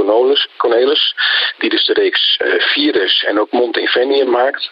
Cornelis, 0.57 1.15
die 1.59 1.71
dus 1.71 1.85
de 1.87 1.93
reeks 1.93 2.39
uh, 2.45 2.61
Virus 2.61 3.25
en 3.25 3.41
ook 3.41 3.51
Mont 3.51 3.77
Infenium 3.77 4.31
maakt, 4.31 4.71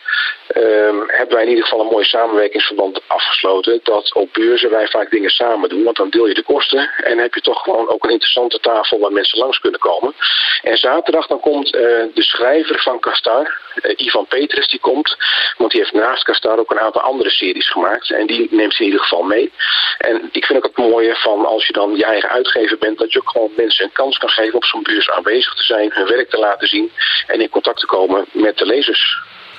um, 0.56 1.04
hebben 1.06 1.35
wij 1.35 1.42
in 1.42 1.48
ieder 1.48 1.64
geval 1.64 1.80
een 1.80 1.92
mooi 1.92 2.04
samenwerkingsverband 2.04 3.00
afgesloten. 3.06 3.80
Dat 3.83 4.14
op 4.14 4.28
beurzen 4.33 4.70
wij 4.70 4.87
vaak 4.87 5.11
dingen 5.11 5.30
samen 5.30 5.68
doen. 5.68 5.85
Want 5.85 5.96
dan 5.96 6.11
deel 6.11 6.26
je 6.26 6.35
de 6.35 6.42
kosten 6.42 6.90
en 6.96 7.18
heb 7.18 7.35
je 7.35 7.40
toch 7.40 7.62
gewoon 7.62 7.88
ook 7.88 8.04
een 8.04 8.11
interessante 8.11 8.61
tafel 8.61 8.98
waar 9.11 9.18
mensen 9.18 9.38
langs 9.38 9.59
kunnen 9.59 9.81
komen. 9.81 10.14
En 10.62 10.77
zaterdag 10.77 11.27
dan 11.27 11.40
komt 11.40 11.66
uh, 11.66 11.81
de 12.14 12.23
schrijver 12.23 12.83
van 12.83 13.01
Kastar, 13.01 13.61
uh, 13.83 14.07
Ivan 14.07 14.27
Petrus, 14.27 14.68
die 14.68 14.81
komt. 14.81 15.16
Want 15.57 15.70
die 15.70 15.81
heeft 15.81 15.92
naast 15.92 16.23
Kastar 16.23 16.59
ook 16.59 16.70
een 16.70 16.81
aantal 16.81 17.03
andere 17.03 17.31
series 17.31 17.70
gemaakt. 17.70 18.11
En 18.11 18.27
die 18.27 18.49
neemt 18.51 18.75
ze 18.75 18.81
in 18.81 18.87
ieder 18.87 19.01
geval 19.01 19.23
mee. 19.23 19.53
En 19.99 20.29
ik 20.33 20.44
vind 20.44 20.59
ook 20.59 20.70
het 20.77 20.87
mooie 20.90 21.14
van 21.16 21.46
als 21.46 21.66
je 21.66 21.73
dan 21.73 21.96
je 21.96 22.05
eigen 22.05 22.29
uitgever 22.29 22.79
bent, 22.79 22.99
dat 22.99 23.12
je 23.12 23.18
ook 23.18 23.31
gewoon 23.31 23.51
mensen 23.57 23.85
een 23.85 23.92
kans 23.92 24.18
kan 24.18 24.29
geven 24.29 24.55
op 24.55 24.64
zo'n 24.64 24.83
beurs 24.83 25.11
aanwezig 25.11 25.55
te 25.55 25.62
zijn, 25.62 25.90
hun 25.92 26.07
werk 26.07 26.31
te 26.31 26.38
laten 26.38 26.68
zien 26.68 26.90
en 27.27 27.40
in 27.40 27.49
contact 27.49 27.81
te 27.81 27.87
komen 27.87 28.25
met 28.33 28.59
de 28.59 28.66
lezers. 28.66 29.18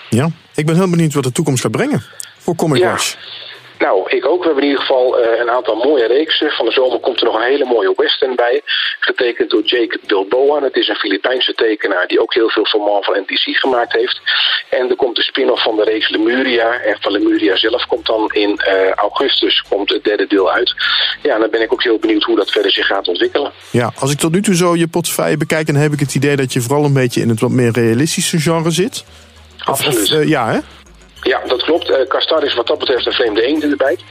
Ja, 0.10 0.30
ik 0.56 0.66
ben 0.66 0.76
heel 0.76 0.90
benieuwd 0.90 1.14
wat 1.14 1.24
de 1.24 1.32
toekomst 1.32 1.62
gaat 1.62 1.72
brengen 1.72 2.04
voor 2.38 2.56
Comic 2.56 2.82
ja. 2.82 2.90
Watch. 2.90 3.16
Nou, 3.86 4.10
ik 4.18 4.26
ook. 4.26 4.40
We 4.40 4.46
hebben 4.46 4.64
in 4.64 4.70
ieder 4.70 4.86
geval 4.86 5.20
uh, 5.20 5.40
een 5.40 5.50
aantal 5.50 5.76
mooie 5.76 6.08
reeksen. 6.08 6.52
Van 6.52 6.66
de 6.66 6.72
zomer 6.72 7.00
komt 7.00 7.20
er 7.20 7.26
nog 7.26 7.36
een 7.36 7.52
hele 7.54 7.66
mooie 7.66 7.94
western 7.96 8.36
bij. 8.36 8.62
Getekend 9.00 9.50
door 9.50 9.64
Jake 9.64 10.00
Bilboa. 10.08 10.60
Dat 10.60 10.76
is 10.76 10.88
een 10.88 10.96
Filipijnse 10.96 11.54
tekenaar 11.54 12.08
die 12.08 12.22
ook 12.22 12.34
heel 12.34 12.50
veel 12.50 12.66
voor 12.66 12.82
Marvel 12.82 13.16
en 13.16 13.24
DC 13.26 13.58
gemaakt 13.58 13.94
heeft. 13.94 14.22
En 14.70 14.90
er 14.90 14.96
komt 14.96 15.16
de 15.16 15.22
spin-off 15.22 15.64
van 15.64 15.76
de 15.76 15.84
reeks 15.84 16.10
Lemuria. 16.10 16.80
En 16.80 16.98
van 17.00 17.12
Lemuria 17.12 17.56
zelf 17.56 17.86
komt 17.86 18.06
dan 18.06 18.30
in 18.32 18.50
uh, 18.50 18.92
augustus 18.92 19.64
komt 19.70 19.90
het 19.90 20.04
derde 20.04 20.28
deel 20.28 20.52
uit. 20.52 20.74
Ja, 21.22 21.34
en 21.34 21.40
dan 21.40 21.50
ben 21.50 21.62
ik 21.62 21.74
ook 21.74 21.84
heel 21.84 22.00
benieuwd 22.00 22.24
hoe 22.24 22.36
dat 22.36 22.52
verder 22.52 22.72
zich 22.72 22.86
gaat 22.86 23.08
ontwikkelen. 23.08 23.52
Ja, 23.72 23.92
als 24.00 24.12
ik 24.12 24.18
tot 24.18 24.32
nu 24.32 24.42
toe 24.42 24.56
zo 24.56 24.76
je 24.76 24.88
portefeuille 24.88 25.38
bekijk... 25.38 25.66
dan 25.66 25.76
heb 25.76 25.92
ik 25.92 26.00
het 26.00 26.16
idee 26.16 26.36
dat 26.36 26.54
je 26.54 26.62
vooral 26.62 26.86
een 26.86 26.94
beetje 26.94 27.22
in 27.22 27.30
het 27.30 27.40
wat 27.40 27.50
meer 27.50 27.72
realistische 27.72 28.40
genre 28.40 28.72
zit. 28.72 29.04
Absoluut. 29.64 30.12
Of, 30.12 30.18
uh, 30.18 30.28
ja, 30.28 30.52
hè? 30.52 30.60
Ja, 31.22 31.42
dat 31.48 31.64
klopt. 31.64 31.90
Uh, 31.90 32.44
is 32.44 32.54
wat 32.54 32.68
dat 32.68 32.80
betreft 32.80 33.06
een 33.06 33.12
vreemde 33.12 33.42
eend 33.42 33.64
in 33.64 33.70
de 33.70 33.76
bijt. 33.76 34.02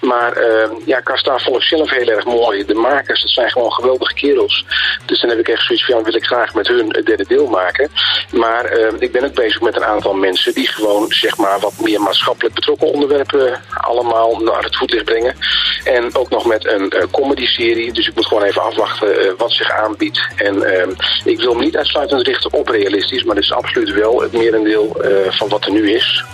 Maar 0.00 0.38
uh, 0.38 0.68
ja, 0.84 1.00
Kastar 1.00 1.40
vond 1.40 1.56
ik 1.56 1.62
zelf 1.62 1.90
heel 1.90 2.08
erg 2.08 2.24
mooi. 2.24 2.64
De 2.64 2.74
makers, 2.74 3.22
dat 3.22 3.30
zijn 3.30 3.50
gewoon 3.50 3.72
geweldige 3.72 4.14
kerels. 4.14 4.64
Dus 5.04 5.20
dan 5.20 5.30
heb 5.30 5.38
ik 5.38 5.48
echt 5.48 5.66
zoiets 5.66 5.84
van, 5.84 6.02
wil 6.02 6.14
ik 6.14 6.24
graag 6.24 6.54
met 6.54 6.66
hun 6.66 6.86
het 6.88 7.06
derde 7.06 7.24
deel 7.28 7.46
maken. 7.46 7.90
Maar 8.30 8.78
uh, 8.78 8.88
ik 8.98 9.12
ben 9.12 9.24
ook 9.24 9.34
bezig 9.34 9.60
met 9.60 9.76
een 9.76 9.84
aantal 9.84 10.14
mensen 10.14 10.54
die 10.54 10.68
gewoon, 10.68 11.12
zeg 11.12 11.36
maar, 11.36 11.60
wat 11.60 11.72
meer 11.80 12.00
maatschappelijk 12.00 12.54
betrokken 12.54 12.92
onderwerpen 12.92 13.60
allemaal 13.80 14.36
naar 14.36 14.62
het 14.62 14.76
voetlicht 14.76 15.04
brengen. 15.04 15.36
En 15.84 16.14
ook 16.14 16.30
nog 16.30 16.46
met 16.46 16.66
een 16.66 16.92
comedy-serie. 17.10 17.92
Dus 17.92 18.08
ik 18.08 18.14
moet 18.14 18.26
gewoon 18.26 18.42
even 18.42 18.62
afwachten 18.62 19.36
wat 19.36 19.52
zich 19.52 19.70
aanbiedt. 19.70 20.26
En 20.36 20.96
ik 21.24 21.40
wil 21.40 21.54
me 21.54 21.64
niet 21.64 21.76
uitsluitend 21.76 22.26
richten 22.26 22.52
op 22.52 22.68
realistisch, 22.68 23.24
maar 23.24 23.34
dit 23.34 23.44
is 23.44 23.52
absoluut 23.52 23.92
wel 23.92 24.20
het 24.20 24.32
merendeel 24.32 24.96
van 25.28 25.48
wat 25.48 25.64
er 25.64 25.72
nu 25.72 25.90
is. 25.90 26.24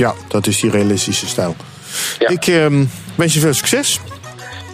Ja, 0.00 0.14
dat 0.28 0.46
is 0.46 0.60
die 0.60 0.70
realistische 0.70 1.26
stijl. 1.26 1.56
Ja. 2.18 2.28
Ik 2.28 2.46
uh, 2.46 2.66
wens 3.14 3.34
je 3.34 3.40
veel 3.40 3.54
succes. 3.54 4.00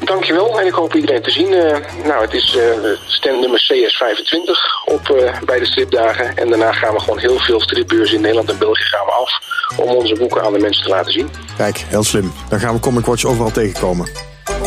Dankjewel 0.04 0.60
en 0.60 0.66
ik 0.66 0.72
hoop 0.72 0.94
iedereen 0.94 1.22
te 1.22 1.30
zien. 1.30 1.52
Uh, 1.52 1.76
nou, 2.04 2.24
het 2.24 2.34
is 2.34 2.56
uh, 2.56 2.62
stand 3.06 3.40
nummer 3.40 3.72
CS25 3.72 4.50
op 4.84 5.08
uh, 5.08 5.40
bij 5.44 5.58
de 5.58 5.66
stripdagen. 5.66 6.36
En 6.36 6.48
daarna 6.48 6.72
gaan 6.72 6.94
we 6.94 7.00
gewoon 7.00 7.18
heel 7.18 7.38
veel 7.38 7.60
stripbeurzen 7.60 8.16
in 8.16 8.22
Nederland 8.22 8.50
en 8.50 8.58
België 8.58 8.82
gaan 8.82 9.06
we 9.06 9.12
af. 9.12 9.30
Om 9.76 9.94
onze 9.94 10.14
boeken 10.14 10.42
aan 10.42 10.52
de 10.52 10.58
mensen 10.58 10.82
te 10.82 10.90
laten 10.90 11.12
zien. 11.12 11.30
Kijk, 11.56 11.78
heel 11.78 12.04
slim. 12.04 12.32
Dan 12.48 12.60
gaan 12.60 12.74
we 12.74 12.80
Comic 12.80 13.06
Watch 13.06 13.24
overal 13.24 13.50
tegenkomen. 13.50 14.08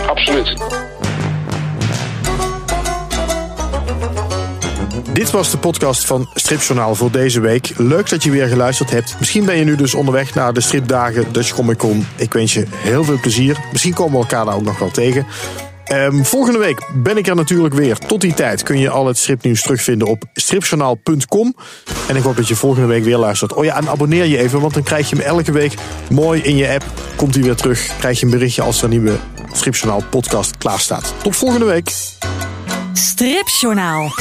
Absoluut. 0.07 0.88
Dit 5.19 5.31
was 5.31 5.51
de 5.51 5.57
podcast 5.57 6.05
van 6.05 6.29
Stripjournaal 6.33 6.95
voor 6.95 7.11
deze 7.11 7.39
week. 7.39 7.71
Leuk 7.77 8.09
dat 8.09 8.23
je 8.23 8.31
weer 8.31 8.47
geluisterd 8.47 8.89
hebt. 8.89 9.15
Misschien 9.19 9.45
ben 9.45 9.57
je 9.57 9.63
nu 9.63 9.75
dus 9.75 9.93
onderweg 9.93 10.33
naar 10.33 10.53
de 10.53 10.61
stripdagen 10.61 11.33
Dutch 11.33 11.53
Comic 11.53 11.77
Con. 11.77 12.07
Ik 12.15 12.33
wens 12.33 12.53
je 12.53 12.65
heel 12.69 13.03
veel 13.03 13.19
plezier. 13.19 13.57
Misschien 13.71 13.93
komen 13.93 14.13
we 14.13 14.19
elkaar 14.19 14.45
daar 14.45 14.55
ook 14.55 14.63
nog 14.63 14.79
wel 14.79 14.91
tegen. 14.91 15.25
Um, 15.93 16.25
volgende 16.25 16.59
week 16.59 16.89
ben 16.93 17.17
ik 17.17 17.27
er 17.27 17.35
natuurlijk 17.35 17.73
weer. 17.73 17.97
Tot 17.97 18.21
die 18.21 18.33
tijd 18.33 18.63
kun 18.63 18.79
je 18.79 18.89
al 18.89 19.07
het 19.07 19.17
stripnieuws 19.17 19.61
terugvinden 19.61 20.07
op 20.07 20.23
stripjournaal.com. 20.33 21.55
En 22.07 22.15
ik 22.15 22.23
hoop 22.23 22.35
dat 22.35 22.47
je 22.47 22.55
volgende 22.55 22.87
week 22.87 23.03
weer 23.03 23.17
luistert. 23.17 23.53
Oh 23.53 23.63
ja, 23.63 23.75
en 23.75 23.89
abonneer 23.89 24.25
je 24.25 24.37
even, 24.37 24.61
want 24.61 24.73
dan 24.73 24.83
krijg 24.83 25.09
je 25.09 25.15
hem 25.15 25.25
elke 25.25 25.51
week 25.51 25.73
mooi 26.09 26.41
in 26.41 26.55
je 26.55 26.69
app. 26.69 26.85
Komt 27.15 27.33
hij 27.33 27.43
weer 27.43 27.55
terug, 27.55 27.91
krijg 27.99 28.19
je 28.19 28.25
een 28.25 28.31
berichtje 28.31 28.61
als 28.61 28.77
er 28.77 28.83
een 28.83 28.89
nieuwe 28.89 29.15
Stripjournaal 29.51 30.03
podcast 30.09 30.57
klaar 30.57 30.79
staat. 30.79 31.13
Tot 31.23 31.35
volgende 31.35 31.65
week. 31.65 31.91
Stripjournaal. 32.93 34.11